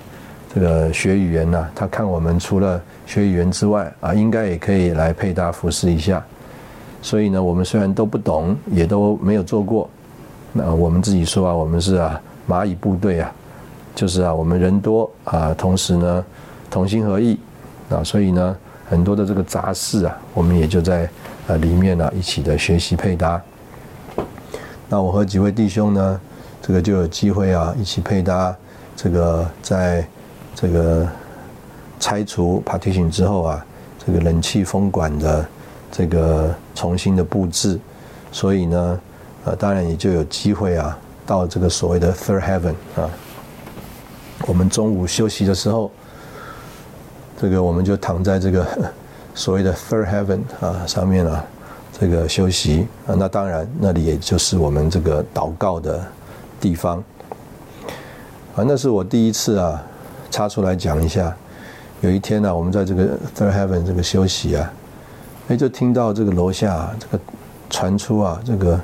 [0.54, 6.22] 这个学语言呢，他看我们除了学语言之外啊，应该也可以来配搭服侍一下。
[7.00, 9.88] 所以呢，我们虽然都不懂，也都没有做过，
[10.52, 13.32] 那我们自己说啊，我们是啊蚂蚁部队啊。
[13.96, 16.24] 就是啊，我们人多啊，同时呢，
[16.70, 17.40] 同心合意
[17.88, 18.56] 啊，所以呢，
[18.90, 21.08] 很多的这个杂事啊，我们也就在
[21.46, 23.40] 呃里面呢一起的学习配搭。
[24.86, 26.20] 那我和几位弟兄呢，
[26.60, 28.54] 这个就有机会啊，一起配搭
[28.94, 30.06] 这个在
[30.54, 31.08] 这个
[31.98, 33.66] 拆除 partition 之后啊，
[34.04, 35.48] 这个冷气风管的
[35.90, 37.80] 这个重新的布置，
[38.30, 39.00] 所以呢，
[39.46, 43.08] 呃，当然也就有机会啊，到这个所谓的 third heaven 啊。
[44.46, 45.90] 我们中午休息的时候，
[47.40, 48.66] 这个我们就躺在这个
[49.34, 51.44] 所谓的 Third Heaven 啊上面啊
[51.98, 56.00] 这个休息啊，那当然那里也就是我们这个祷告的
[56.60, 57.02] 地方
[58.54, 59.82] 啊，那是我第一次啊
[60.30, 61.36] 插出来讲一下。
[62.02, 64.72] 有一天呢，我们在这个 Third Heaven 这个休息啊，
[65.48, 67.18] 哎，就听到这个楼下这个
[67.68, 68.78] 传出啊这个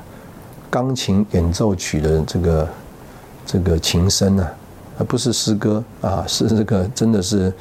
[0.69, 2.67] 钢琴演奏曲的这个
[3.45, 4.51] 这个琴声啊，
[4.97, 7.51] 而不是诗歌啊，是这个真的是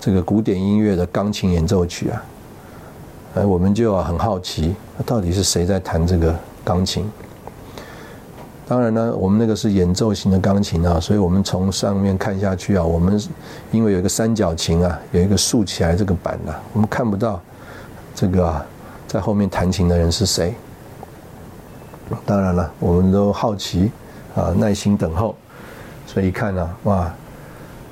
[0.00, 2.22] 这个古典音乐的钢琴演奏曲啊。
[3.34, 7.10] 哎，我们就很好奇，到底是谁在弹这个钢琴？
[8.66, 13.20] 当然呢，我们那个是演奏型的钢琴啊，所以我们从上面看下去啊，我们
[13.72, 17.40] 因为有一个三角琴啊，有一个竖起来这个板呐，我们看不到
[18.14, 18.64] 这个啊，
[19.06, 20.54] 在后面弹琴的人是谁。
[22.24, 23.90] 当然了，我们都好奇
[24.34, 25.34] 啊，耐心等候，
[26.06, 27.12] 所以一看呢，哇，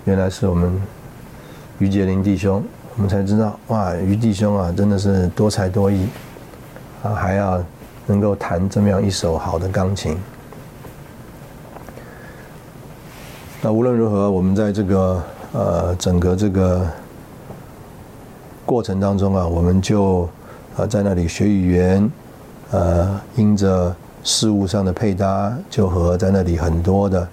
[0.04, 0.80] 原来是我们
[1.78, 2.62] 于杰林弟兄，
[2.96, 6.06] 我们才知道哇，于弟兄啊，真的是多才多艺
[7.02, 7.62] 啊，还要
[8.06, 10.16] 能够弹这么样一首好的钢琴。
[13.60, 15.22] 那无论如何，我们在这个
[15.52, 16.86] 呃整个这个
[18.66, 20.28] 过程当中啊，我们就
[20.76, 22.10] 啊在那里学语言，
[22.72, 23.94] 呃，因着
[24.24, 27.28] 事物上的配搭，就和在那里很多的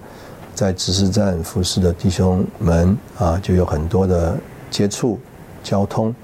[0.60, 4.36] 在指示站服侍的弟兄们啊，就有很多的
[4.70, 5.18] 接触
[5.62, 6.14] 交通。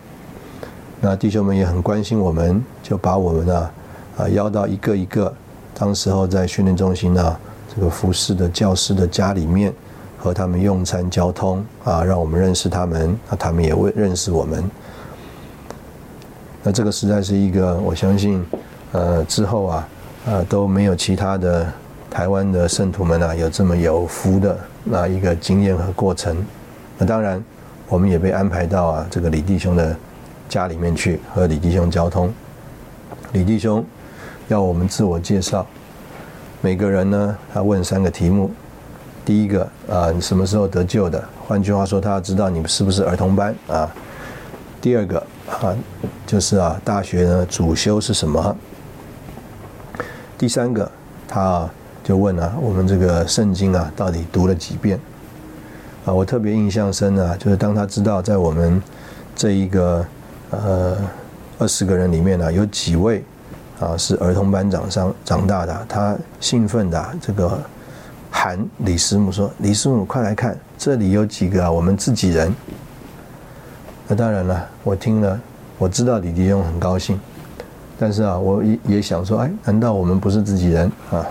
[1.00, 3.72] 那弟兄们也很关心我们，就把我们啊
[4.18, 5.32] 啊邀到一个一个
[5.72, 7.34] 当时候在训练中心呢
[7.74, 9.72] 这个服侍的教师的家里面。
[10.18, 14.68] 和他们用餐、交通啊，让我们认识他们，那他们也会认识我们。
[16.64, 18.44] 那这个实在是一个，我相信，
[18.92, 19.88] 呃，之后啊，
[20.26, 21.72] 呃，都没有其他的
[22.10, 26.36] 台湾的圣徒们啊，有这么有福的那一个经验和过程。
[26.98, 27.42] 那当然，
[27.88, 29.94] 我们也被安排到啊这个李弟兄的
[30.48, 32.32] 家里面去和李弟兄交通。
[33.32, 33.84] 李弟兄
[34.48, 35.66] 要我们自我介绍，
[36.60, 38.50] 每个人呢，他问三个题目。
[39.24, 41.22] 第一个啊，你什么时候得救的？
[41.46, 43.92] 换句话说，他要知道你是不是儿童班啊。
[44.80, 45.18] 第二个
[45.50, 45.74] 啊，
[46.24, 48.56] 就是啊，大学呢主修是什么？
[50.38, 50.88] 第三个，
[51.26, 51.68] 他
[52.06, 54.96] 就问啊，我们这个圣经啊，到底读了几遍？
[56.04, 58.80] 啊，我特别印象深啊，就是当他知道在我们
[59.34, 60.06] 这一个
[60.50, 60.96] 呃
[61.58, 63.24] 二十个人里面呢，有几位
[63.80, 67.58] 啊是儿童班长上长大的，他兴奋的这个。
[68.28, 72.54] 喊李师母说：“李师母，快来看，这里有几个啊，我们自己人。”
[74.06, 75.40] 那当然了，我听了，
[75.78, 77.18] 我知道李弟兄很高兴，
[77.98, 81.26] 但是啊，我也也想说，哎，难道我们不是自己人啊？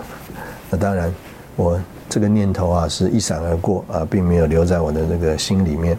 [0.70, 1.12] 那当然，
[1.54, 5.96] 我这个念头啊是一闪而过啊，并没有留在我的这个心里面。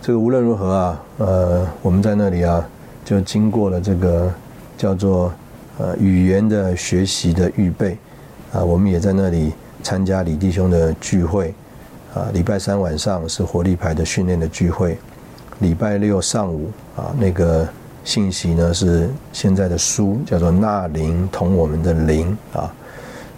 [0.00, 2.64] 这个无论如何啊，呃，我们在那里啊，
[3.04, 4.32] 就经过了这个
[4.78, 5.32] 叫做
[5.78, 7.98] 呃语言的学习的预备。
[8.52, 11.52] 啊，我们也在那里参加李弟兄的聚会，
[12.14, 14.96] 啊，礼拜三晚上是活力牌的训练的聚会，
[15.58, 17.68] 礼拜六上午啊，那个
[18.06, 22.72] 信息呢是现在的书叫做《那灵同我们的灵》啊，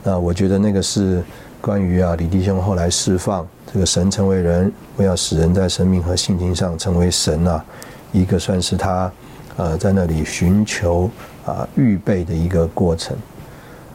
[0.04, 1.22] 那我觉得那个是
[1.58, 7.64] 关于啊李弟兄后来释放这个神成为人，为要使人在生命和性情上成为神啊，
[8.12, 9.10] 一个算是他
[9.56, 11.10] 呃在那里寻求
[11.46, 13.16] 啊预备的一个过程，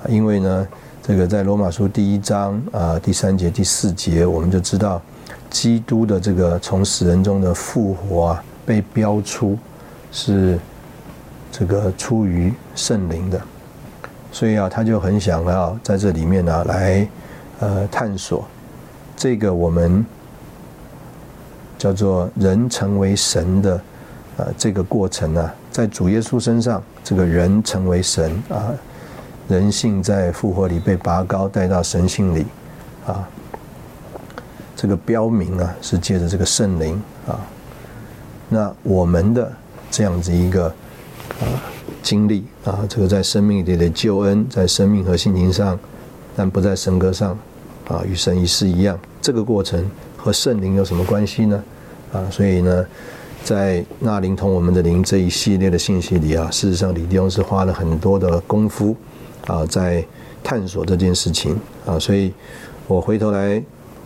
[0.10, 0.68] 因为呢。
[1.06, 5.02] 这个在罗马书第一章啊第三节第四节，我们就知道
[5.50, 9.58] 基督的这个从死人中的复活啊，被标出
[10.13, 10.58] 是
[11.52, 13.41] 这个出于圣灵的，
[14.32, 17.06] 所以啊，他就很想要在这里面呢来
[17.60, 18.47] 呃探索
[19.17, 20.06] 这个我们
[21.78, 23.82] 叫做人成为神的
[24.38, 28.71] 呃这个过程呢，在主耶稣身上，这个人成为神啊。
[29.49, 32.45] 人性在复活里被拔高，带到神性里，
[33.06, 33.27] 啊，
[34.73, 37.42] 这个标明啊是借着这个圣灵啊，
[38.48, 39.52] 那我们的
[39.94, 40.65] 这样子一个
[41.39, 41.46] 啊
[42.02, 45.79] 经历啊，这个在生命里的救恩，在生命和性情上，
[46.35, 47.37] 但不在神格上
[47.87, 49.87] 啊，与神一世一样，这个过程
[50.17, 51.63] 和圣灵有什么关系呢？
[52.12, 52.83] 啊，所以呢，
[53.44, 58.96] 在那灵同我们的灵这一系列的信息里啊，事实上李弟兄是花了很多的功夫。
[59.46, 60.04] 啊，在
[60.41, 62.33] 探索这件事情啊，所以
[62.87, 63.62] 我回头来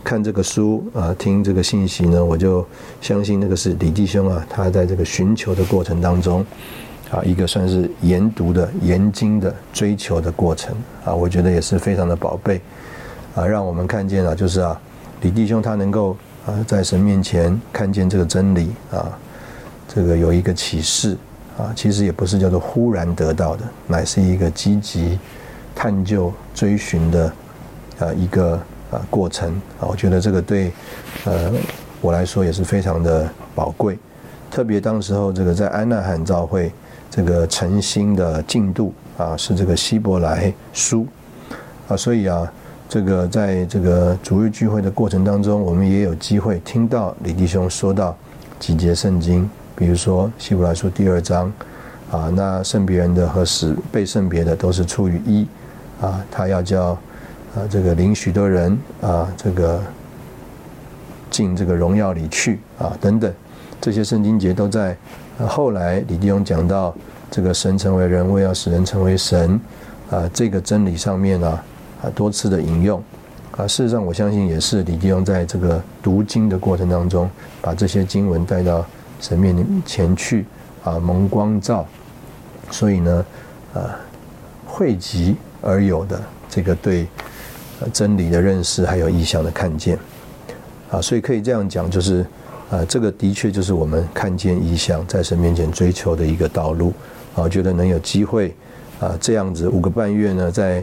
[0.08, 2.66] 看这个书啊，听这个信息呢，我就
[2.98, 6.42] 相信那个是李弟兄啊，他在这个寻求的过程当中
[7.10, 12.58] 啊，一个算是研读的、研经的追求的过程啊，我觉得也是非常的宝贝。
[13.34, 14.80] 啊，让我们看见了，就是啊，
[15.20, 19.12] 李弟兄他能够啊，在神面前看见这个真理啊，
[19.86, 21.18] 这个有一个启示
[21.58, 25.18] 啊，其实也不是叫做忽然得到的，乃是一个积极
[25.74, 27.32] 探究、追寻的
[27.98, 28.58] 啊一个
[28.90, 29.86] 啊过程啊。
[29.88, 30.72] 我觉得这个对
[31.24, 31.52] 呃
[32.00, 33.98] 我来说也是非常的宝贵，
[34.50, 36.72] 特别当时候这个在安娜罕教会
[37.10, 41.06] 这个诚心的进度啊，是这个希伯来书
[41.88, 42.50] 啊，所以啊。
[42.90, 48.16] 这个在这个主日聚会的过程当中，我们也有机会听到李弟兄说到
[48.58, 51.52] 几节圣经，比如说《希伯来书》第二章，
[52.10, 55.46] 啊，那圣别人的和使被圣别的都是出于一，
[56.00, 56.96] 啊，他要叫
[57.54, 59.82] 啊这个领许多人啊这个
[61.30, 63.32] 进这个荣耀里去啊等等，
[63.80, 64.96] 这些圣经节都在
[65.46, 66.94] 后来李弟兄讲到
[67.30, 69.60] 这个神成为人，为要使人成为神
[70.10, 71.60] 啊这个真理上面呢。
[72.00, 73.02] 啊，多次的引用，
[73.56, 77.28] 啊，事实上我相信也是李弟兄在这个读经的过程当中，
[77.60, 78.86] 把这些经文带到
[79.20, 80.46] 神面前去，
[80.84, 81.84] 啊，蒙光照，
[82.70, 83.26] 所以呢，
[83.74, 83.98] 啊，
[84.64, 87.04] 汇集而有的这个对
[87.92, 89.98] 真理的认识，还有意象的看见，
[90.90, 92.24] 啊，所以可以这样讲，就是，
[92.70, 96.92] 啊，这个的确就是我们看见意象，在神面前追求的一个道路，
[97.34, 98.54] 啊，我觉得能有机会，
[99.00, 100.82] 啊，这样子五个半月呢，在。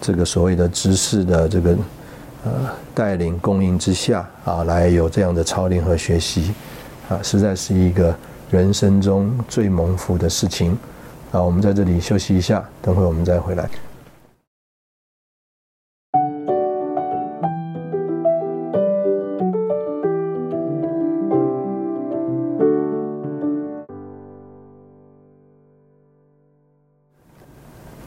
[0.00, 1.76] 这个所谓的知识的这个
[2.44, 2.52] 呃
[2.94, 6.54] 带领供应之下啊，来有这样的操练和学习
[7.08, 8.14] 啊，实在是一个
[8.48, 10.78] 人生中最蒙福的事情
[11.32, 11.42] 啊。
[11.42, 13.68] 我们在这里休息一下，等会我们再回来。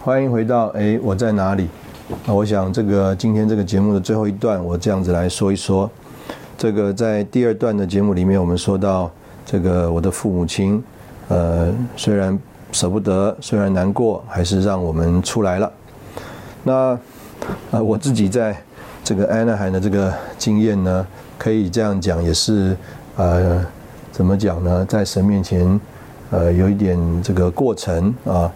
[0.03, 1.69] 欢迎回到哎，我在哪里？
[2.25, 5.87] 那我想这个今天这个节目的最后一段，我这样子来说一说。
[6.57, 9.11] 这个在第二段的节目里面，我们说到
[9.45, 10.83] 这个我的父母亲，
[11.27, 12.37] 呃，虽然
[12.71, 15.71] 舍不得，虽然难过，还是让我们出来了。
[16.63, 16.97] 那
[17.69, 18.59] 呃，我自己在
[19.03, 21.05] 这个安娜海的这个经验呢，
[21.37, 22.75] 可以这样讲，也是
[23.17, 23.63] 呃，
[24.11, 24.83] 怎么讲呢？
[24.83, 25.79] 在神面前。
[26.31, 28.49] 呃，有一点这个过程啊，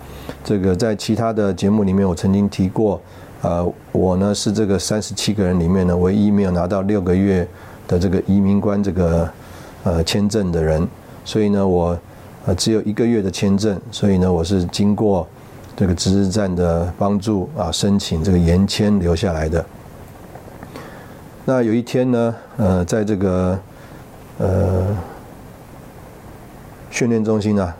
[0.45, 3.01] 这个在其他的节目里面我曾经提过，
[3.41, 7.45] 呃，我呢是这个三十七个人里面呢唯一没有拿到六个月
[7.85, 9.29] 的这个移民官这个
[9.83, 10.87] 呃签证的人，
[11.25, 11.99] 所以呢我
[12.45, 15.27] 呃只有一个月的签证，所以呢我是经过
[15.75, 19.65] 这个值日站的帮助啊申请这个延签留下来的。
[21.43, 23.59] 那有一天呢，呃，在这个
[24.37, 24.87] 呃。
[26.95, 27.73] 训练中心呢，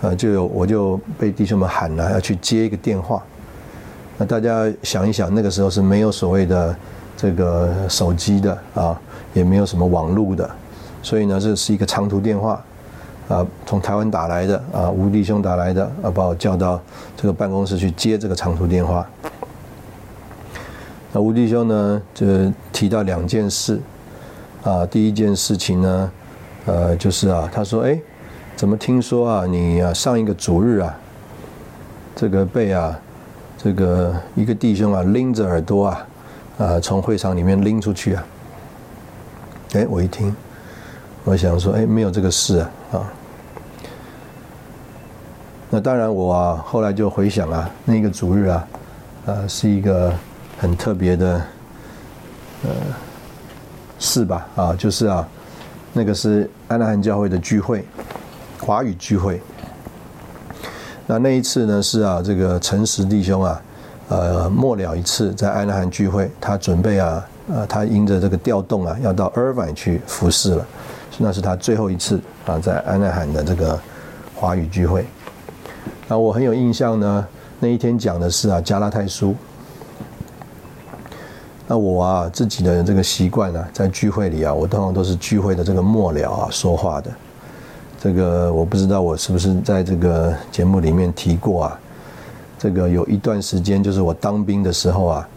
[0.00, 3.22] 呃，就有我就被弟兄们喊了要去接一个电话。
[4.16, 6.74] 那大家想一想，那个时候是没有所谓的
[7.18, 8.98] 这个手机的啊，
[9.34, 10.50] 也没有什么网络的，
[11.02, 12.64] 所以呢，这是一个长途电话
[13.28, 16.80] 啊，从台湾打来的啊，吴弟兄打来的啊，把我叫到
[17.18, 19.06] 这个办公室去接这个长途电话。
[21.12, 22.26] 那吴弟兄呢，就
[22.72, 23.78] 提到两件事
[24.62, 26.10] 啊，第一件事情呢，
[26.64, 28.00] 呃，就是啊，他说，哎。
[28.56, 29.46] 怎么听说啊？
[29.46, 30.96] 你啊上一个主日啊，
[32.14, 32.98] 这个被啊，
[33.58, 36.06] 这个一个弟兄啊拎着耳朵啊，
[36.58, 38.24] 啊从会场里面拎出去啊。
[39.72, 40.34] 哎，我一听，
[41.24, 43.12] 我想说，哎，没有这个事啊啊。
[45.68, 48.68] 那当然我啊后来就回想啊，那个主日啊，
[49.26, 50.12] 呃是一个
[50.58, 51.42] 很特别的
[52.62, 52.70] 呃
[53.98, 55.26] 事吧啊，就是啊
[55.92, 57.84] 那个是安娜汉教会的聚会。
[58.64, 59.42] 华语聚会，
[61.06, 63.62] 那那一次呢是啊，这个诚实弟兄啊，
[64.08, 70.66] 呃，末了一次在安纳罕聚会，他准备啊，呃，他因着这个调动啊，要到尔湾去服侍了，
[71.18, 73.78] 那是他最后一次啊，在安纳罕的这个
[74.34, 75.04] 华语聚会。
[76.08, 77.26] 那我很有印象呢，
[77.60, 79.36] 那一天讲的是啊，加拉太书。
[81.66, 87.10] 那我啊自己的这个习惯呢，在聚会里啊，我通常都是聚会的这个末了啊说话的。
[88.04, 91.80] 这个我不知道，我是不是在这个节目里面提过啊？
[92.58, 95.28] 这个有一段时间，就是我当兵的时候啊，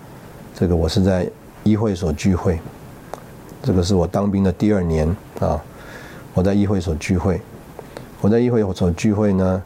[0.53, 1.25] 这个我是在
[1.63, 2.59] 议会所聚会，
[3.63, 5.07] 这个是我当兵的第二年
[5.39, 5.63] 啊，
[6.33, 7.39] 我在议会所聚会，
[8.19, 9.63] 我在议会所聚会呢，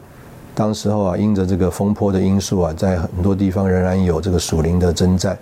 [0.54, 5.36] 当时候啊，因着这个风波的因素啊，在很多地方仍然有这个属灵的征战，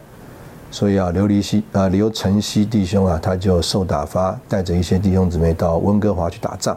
[0.70, 6.74] 所以啊，刘离西啊，刘晨曦弟兄啊，他就受打发，带着一些弟兄姊妹到温哥华去打仗。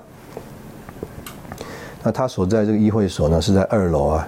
[2.03, 4.27] 那他所在这个议会所呢，是在二楼啊，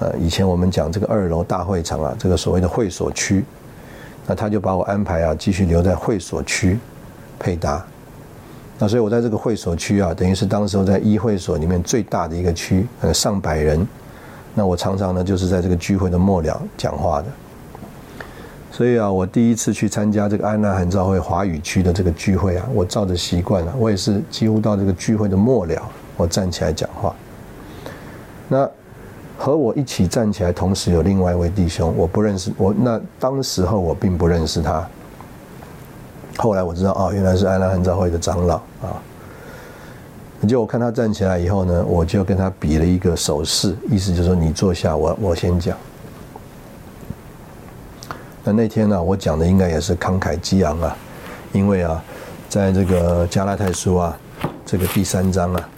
[0.00, 3.44] 呃，以前我们讲这个二楼大会场啊，这个所谓的会所区，
[4.26, 6.78] 那他就把我安排啊，继续留在会所区
[7.38, 7.84] 配搭。
[8.78, 13.86] 那所以我在这个会所区啊，等于是当时候在一会所里面最大的一个区，呃，上百人。
[14.54, 17.26] 那我常常呢就是在这个聚会的末了讲话的。
[18.70, 25.82] 所以啊，我第一次去参加这个安娜罕教会华语区的这个聚会啊，我照着习惯了，我也是几乎到这个聚会的末了，
[26.18, 27.14] 我站起来讲话。
[28.48, 28.68] 那
[29.38, 32.74] 和我一起站起来，同时有另外一位弟兄，我不认识我。
[32.76, 34.86] 那当时候我并不认识他。
[36.36, 39.00] 后来我知道，哦，原来是安娜汉教会的长老啊。
[40.46, 45.76] 就我看他站起来以后呢，我就跟他比了一个手势，意思就是说你坐下，我我先讲。
[48.44, 50.96] 那那天呢，我讲的应该也是慷慨激昂啊，
[51.52, 52.02] 因为啊，
[52.48, 54.16] 在这个加拉太书啊，
[54.64, 55.68] 这个第三章啊，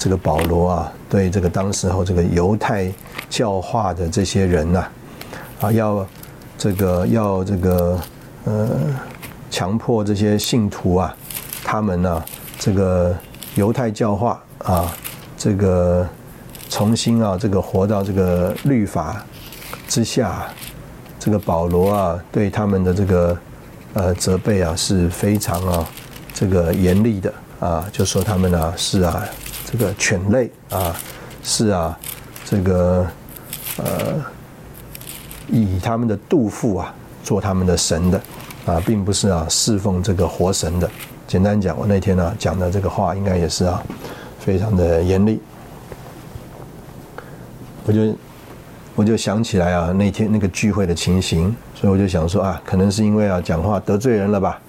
[0.00, 2.90] 这个保罗啊，对这个当时候这个犹太
[3.28, 4.84] 教化的这些人呐，
[5.60, 6.04] 啊，要
[6.58, 8.00] 这个要这个
[8.46, 8.68] 呃。
[9.52, 11.12] 强迫这些信徒啊，
[11.64, 12.24] 他们呢，
[12.56, 13.12] 这个
[13.56, 14.94] 犹太教化啊，
[15.36, 16.08] 这个
[16.68, 19.26] 重新啊，这个活到这个律法
[19.88, 20.44] 之下，
[21.18, 23.36] 这个保罗啊，对他们的这个
[23.94, 25.84] 呃责备啊是非常啊
[26.32, 29.20] 这个严厉的啊，就说他们呢是啊
[29.70, 30.96] 这个犬类啊，
[31.42, 31.98] 是啊
[32.44, 33.06] 这个
[33.76, 34.22] 呃
[35.48, 38.20] 以他们的肚腹啊做他们的神的。
[38.66, 40.88] 啊，并不是啊，侍奉这个活神的。
[41.26, 43.82] 简单讲，我那天呢讲的这个话，应该也是啊，
[44.38, 45.40] 非常的严厉。
[47.86, 48.14] 我就
[48.94, 54.60] 我就想起来啊，那天那个聚会的情形，所以我就想说啊，可能是因为啊讲话得罪人了吧，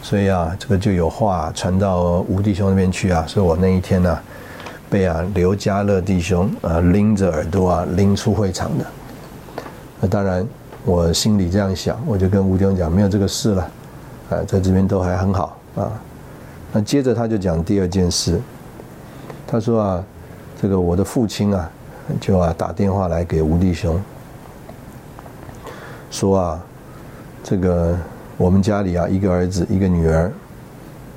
[0.00, 4.18] 所以啊这个就有话传到吴弟兄那边去啊，所以我那一天呢
[4.92, 8.84] 被啊刘家乐弟兄啊拎着耳朵啊拎出会场的。
[9.98, 10.46] 那当然。
[10.84, 13.62] 我心里这样想，我就跟吴弟兄讲，没有这个事了，
[14.30, 15.92] 啊，在这边都还很好啊。
[16.72, 18.40] 那接着他就讲第二件事，
[19.46, 20.04] 他说啊，
[20.60, 21.70] 这个我的父亲啊，
[22.20, 24.02] 就啊打电话来给吴弟兄，
[26.10, 26.60] 说啊，
[27.44, 27.96] 这个
[28.36, 30.32] 我们家里啊一个儿子一个女儿，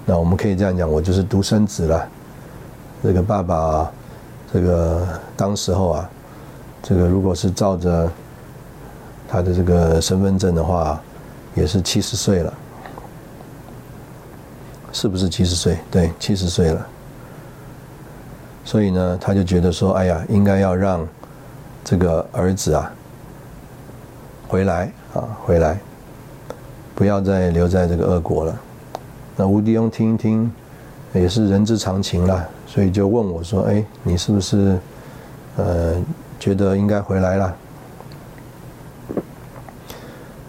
[0.05, 2.07] 那我们可以这样讲，我就是独生子了。
[3.05, 3.91] 这个爸爸，
[4.51, 6.09] 这个当时候啊，
[6.81, 8.09] 这个如果是照着。
[9.27, 11.01] 他的这个身份证的话，
[11.55, 12.53] 也是七十岁了，
[14.93, 15.79] 是不是七十岁？
[15.89, 16.87] 对，七十岁了。
[18.63, 21.05] 所以呢，他就觉得说，哎呀，应该要让
[21.83, 22.93] 这个儿子啊
[24.47, 25.79] 回来啊，回来，
[26.93, 28.55] 不要再留在这个俄国了。
[29.35, 30.53] 那吴迪庸听一听，
[31.13, 34.77] 也是人之常情了，所以就问我说，哎，你是不是
[35.55, 35.95] 呃
[36.37, 37.55] 觉得应该回来了？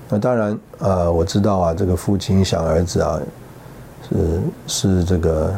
[0.09, 3.21] 那当然，呃，我知道啊，这个父亲想儿子啊，
[4.11, 5.55] 是是这个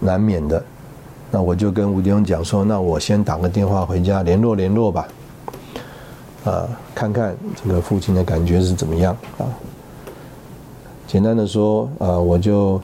[0.00, 0.62] 难免的。
[1.28, 5.08] 那我就跟吴迪勇讲说，那我先打个电话回家联络联络吧，
[6.44, 9.46] 啊，看看这个父亲的感觉是怎么样啊。
[11.08, 12.80] 简单的说，啊，我就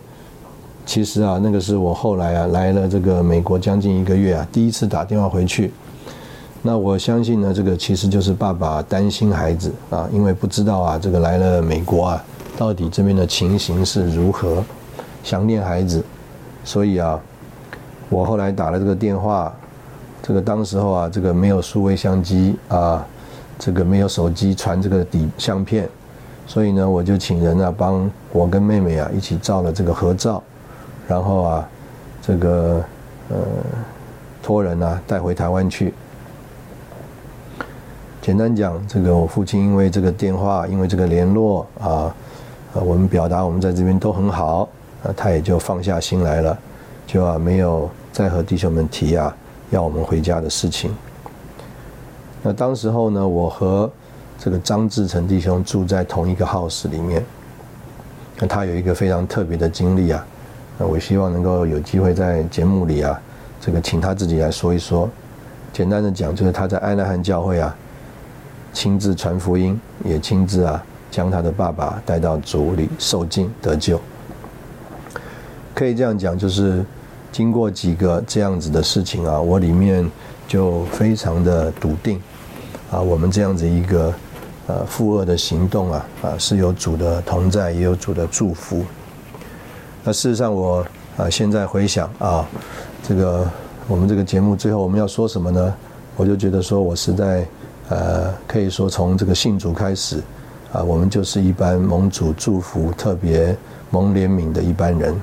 [0.87, 5.73] 其实啊，那个是我后来啊来了这个美国将近一个月啊，第一次打电话回去。
[6.63, 12.25] 那我相信呢，这个其实就是爸爸担心孩子啊，因为不知道啊，这个来了美国啊，
[12.57, 14.63] 到底这边的情形是如何，
[15.23, 16.03] 想念孩子，
[16.65, 17.21] 所以啊，
[18.09, 19.53] 我后来打了这个电话，
[20.23, 23.05] 这个当时候啊，这个没有数位相机啊，
[23.59, 25.89] 这个没有手机传这个底相片，
[26.47, 30.43] 所以呢，我就请人啊，帮我跟妹妹啊一起照了这个合照，
[31.07, 31.69] 然后啊，
[32.23, 32.85] 这个
[33.29, 33.37] 呃，
[34.43, 35.93] 托人啊带回台湾去。
[38.23, 42.15] 简单讲，这个我父亲因为这个电话，因为这个联络啊，
[42.73, 44.69] 我们表达我们在这边都很好，
[45.03, 46.59] 啊，他也就放下心来了，
[47.07, 49.37] 就啊没有再和弟兄们提啊
[49.69, 50.95] 要我们回家的事情。
[52.43, 53.91] 那当时候呢，我和
[54.39, 57.23] 这个张志成弟兄住在同一个 house 里面，
[58.39, 60.27] 那他有一个非常特别的经历啊，
[60.79, 63.21] 那我希望能够有机会在节目里啊，
[63.61, 65.09] 这个请他自己来说一说。
[65.73, 67.75] 简单的讲，就是他在爱纳汉教会啊。
[68.73, 74.01] 亲自传福音，也亲自啊将他的爸爸带到主里受尽得救。
[75.73, 76.85] 可以这样讲，就是
[77.31, 80.11] 经过几个这样子的事情啊，我里面
[80.49, 82.21] 就非常的笃定
[82.91, 84.13] 啊，我们这样子一个
[84.67, 88.85] 呃负恶的行动啊啊是有主的同在，也有主的祝福。
[90.05, 90.87] 那事实上，我
[91.17, 92.47] 啊现在回想啊，
[93.03, 93.49] 这个
[93.89, 95.75] 我们这个节目最后我们要说什么呢？
[96.17, 97.47] 我就觉得说我实在。
[97.91, 100.23] 呃，可以说从这个信主开始，
[100.73, 103.55] 啊，我们就是一般蒙主祝福、特别
[103.91, 105.15] 蒙怜悯的一般人。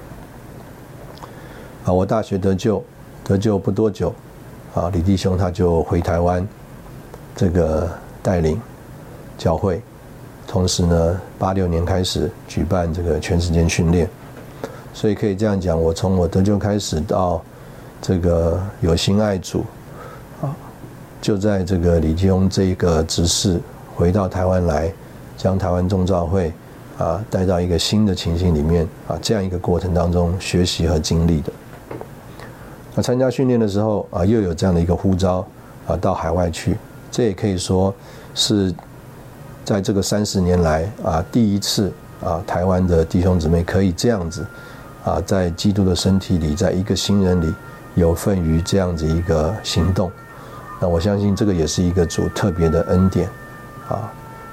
[1.83, 2.83] 啊，我大学得救，
[3.23, 4.13] 得救不多久，
[4.75, 6.47] 啊，李弟兄他就回台湾，
[7.35, 7.89] 这个
[8.21, 8.61] 带领
[9.39, 9.81] 教会，
[10.45, 14.07] 同时呢，八六年开始举办这个全时间训练，
[14.93, 17.41] 所以可以这样讲，我从我得救开始到
[18.01, 19.63] 这个有心爱主，
[20.41, 20.55] 啊，
[21.21, 23.59] 就在这个李弟兄这一个执事
[23.95, 24.91] 回到台湾来，
[25.37, 26.51] 将台湾众召会。
[26.97, 31.51] 啊，带到一个新的情形里面啊，这样一个过程当中学习和经历的。
[32.93, 35.43] 那参加训练的时候啊，又有这样的一个呼召
[35.87, 36.77] 啊，到海外去。
[37.09, 37.91] 这也可以说
[38.35, 38.71] 是
[39.65, 41.91] 在这个三十年来啊，第一次
[42.23, 44.45] 啊，台湾的弟兄姊妹可以这样子
[45.03, 47.53] 啊，在基督的身体里，在一个新人里
[47.95, 50.11] 有份于这样子一个行动。
[50.79, 53.29] 那我相信这个也是一个主特别的恩典
[53.87, 54.11] 啊。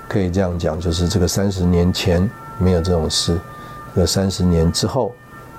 [0.09, 3.39] 可以这样讲，就是这个三十年前没有这种事，
[3.95, 5.13] 这三十年之后，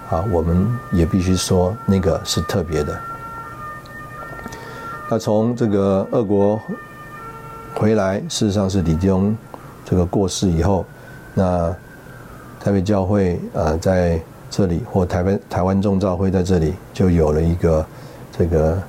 [0.10, 3.00] 啊，我们也必须说那个是特别的。
[5.08, 6.60] 那从这个俄国
[7.76, 9.38] 回来，事实上是李宗
[9.86, 10.84] 这个过世以后，
[11.36, 11.76] 那
[12.60, 14.20] 台北教会啊在
[14.50, 17.86] 这里，或台湾台湾众教会在这里，就有了一个
[18.38, 18.82] 这个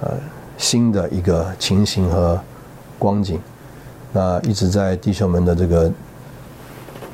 [0.00, 0.10] 呃
[0.56, 2.40] 新的一个情形和
[2.98, 3.38] 光景。
[4.12, 5.92] 那一直在弟兄们的这个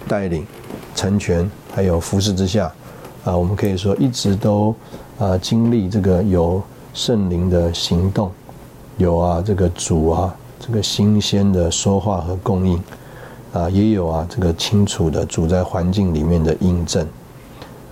[0.07, 0.47] 带领、
[0.95, 2.73] 成全还有服侍之下，
[3.25, 4.75] 啊，我们可以说一直都
[5.19, 6.63] 啊经历这个有
[6.93, 8.31] 圣灵的行动，
[8.97, 12.81] 有啊这个主啊这个新鲜的说话和供应，
[13.53, 17.05] 啊也有啊这个清楚的主在环境里面的印证，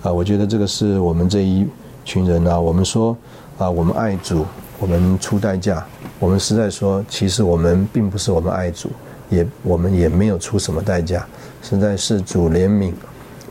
[0.03, 1.65] 啊，我觉得这个是我们这一
[2.05, 3.17] 群人啊，我们说
[3.57, 4.45] 啊我们爱主。
[4.79, 5.85] 我们出代价，
[6.19, 8.89] 我们实在说，其实我们并不是我们爱主，
[9.29, 11.25] 也我们也没有出什么代价，
[11.61, 12.91] 实在是主怜悯，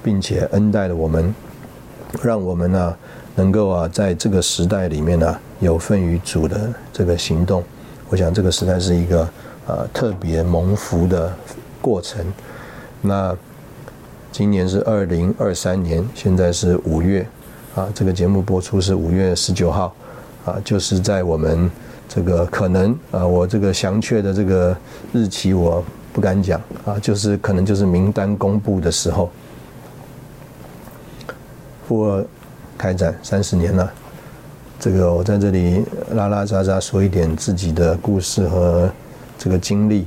[0.02, 1.34] 并且恩待了我们，
[2.20, 2.94] 让我们呢
[3.34, 7.64] 能够啊在这个时代里面呢有份于主的这个行动。
[8.10, 9.26] 我想这个时代是一个
[9.66, 11.32] 呃特别蒙福的
[11.80, 12.22] 过程。
[13.00, 13.34] 那
[14.32, 17.24] 今年是二零二三年，现在是五月，
[17.74, 19.94] 啊，这个节目播出是五月十九号。
[20.46, 21.70] 啊，就是在我们
[22.08, 24.76] 这个可能啊，我这个详确的这个
[25.12, 26.58] 日期我不敢讲。
[26.84, 29.30] 啊，就是可能就是名单公布的时候，
[31.86, 32.24] 复二
[32.78, 33.92] 开展三十年了，
[34.80, 38.90] 这个我在这里拉拉杂杂说一点自己的故事和
[39.38, 40.06] 这个经历，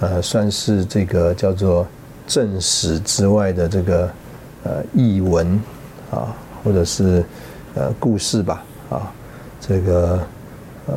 [0.00, 1.86] 呃，算是这个叫做
[2.30, 4.08] 正史之外的这个
[4.62, 5.60] 呃译文
[6.12, 7.24] 啊，或者是
[7.74, 9.12] 呃故事吧啊。
[9.60, 10.20] 这个
[10.86, 10.94] 呃，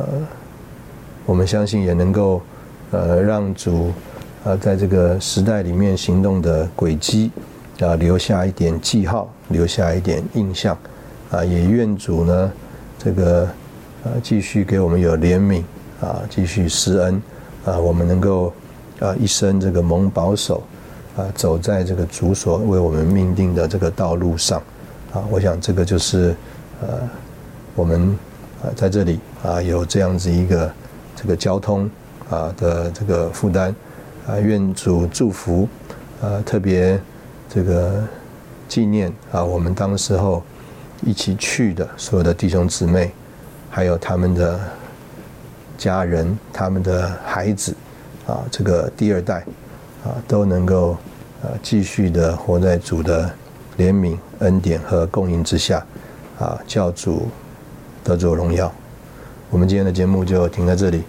[1.26, 2.40] 我们相信也能够
[2.92, 3.90] 呃让主
[4.44, 7.32] 啊在这个时代里面行动的轨迹
[7.80, 10.78] 啊留下一点记号，留下一点印象
[11.32, 12.52] 啊，也愿主呢
[12.96, 13.48] 这个
[14.04, 15.64] 呃继续给我们有怜悯
[16.00, 17.20] 啊，继续施恩
[17.64, 18.52] 啊，我们能够
[19.00, 20.62] 啊一生这个蒙保守
[21.16, 24.62] 啊，走在这个主所为我们命定的这个道路上
[25.12, 26.34] 啊，我想这个就是
[26.80, 26.88] 呃
[27.74, 28.16] 我们。
[28.62, 30.72] 啊，在这里啊，有这样子一个
[31.14, 31.90] 这个交通
[32.30, 33.74] 啊的这个负担
[34.26, 35.68] 啊，愿主祝福
[36.22, 36.98] 啊，特别
[37.46, 38.02] 这个
[38.66, 40.42] 纪念啊，我们当时候
[41.02, 43.12] 一起去的所有的弟兄姊妹，
[43.68, 44.58] 还有他们的
[45.76, 47.76] 家人、他们的孩子
[48.26, 49.44] 啊，这个第二代
[50.04, 50.92] 啊，都能够
[51.42, 53.28] 啊继续的活在主的
[53.78, 55.84] 怜悯、恩典和供应之下
[56.38, 57.28] 啊，教主。
[58.06, 58.70] 得主荣耀，
[59.48, 61.04] 我们今天的节目就停在这里，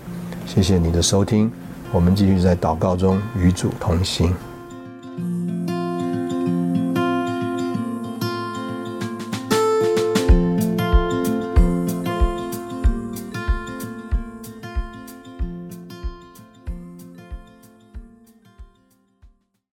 [0.45, 1.51] 谢谢你的收听，
[1.91, 4.33] 我们继续在祷告中与主同行。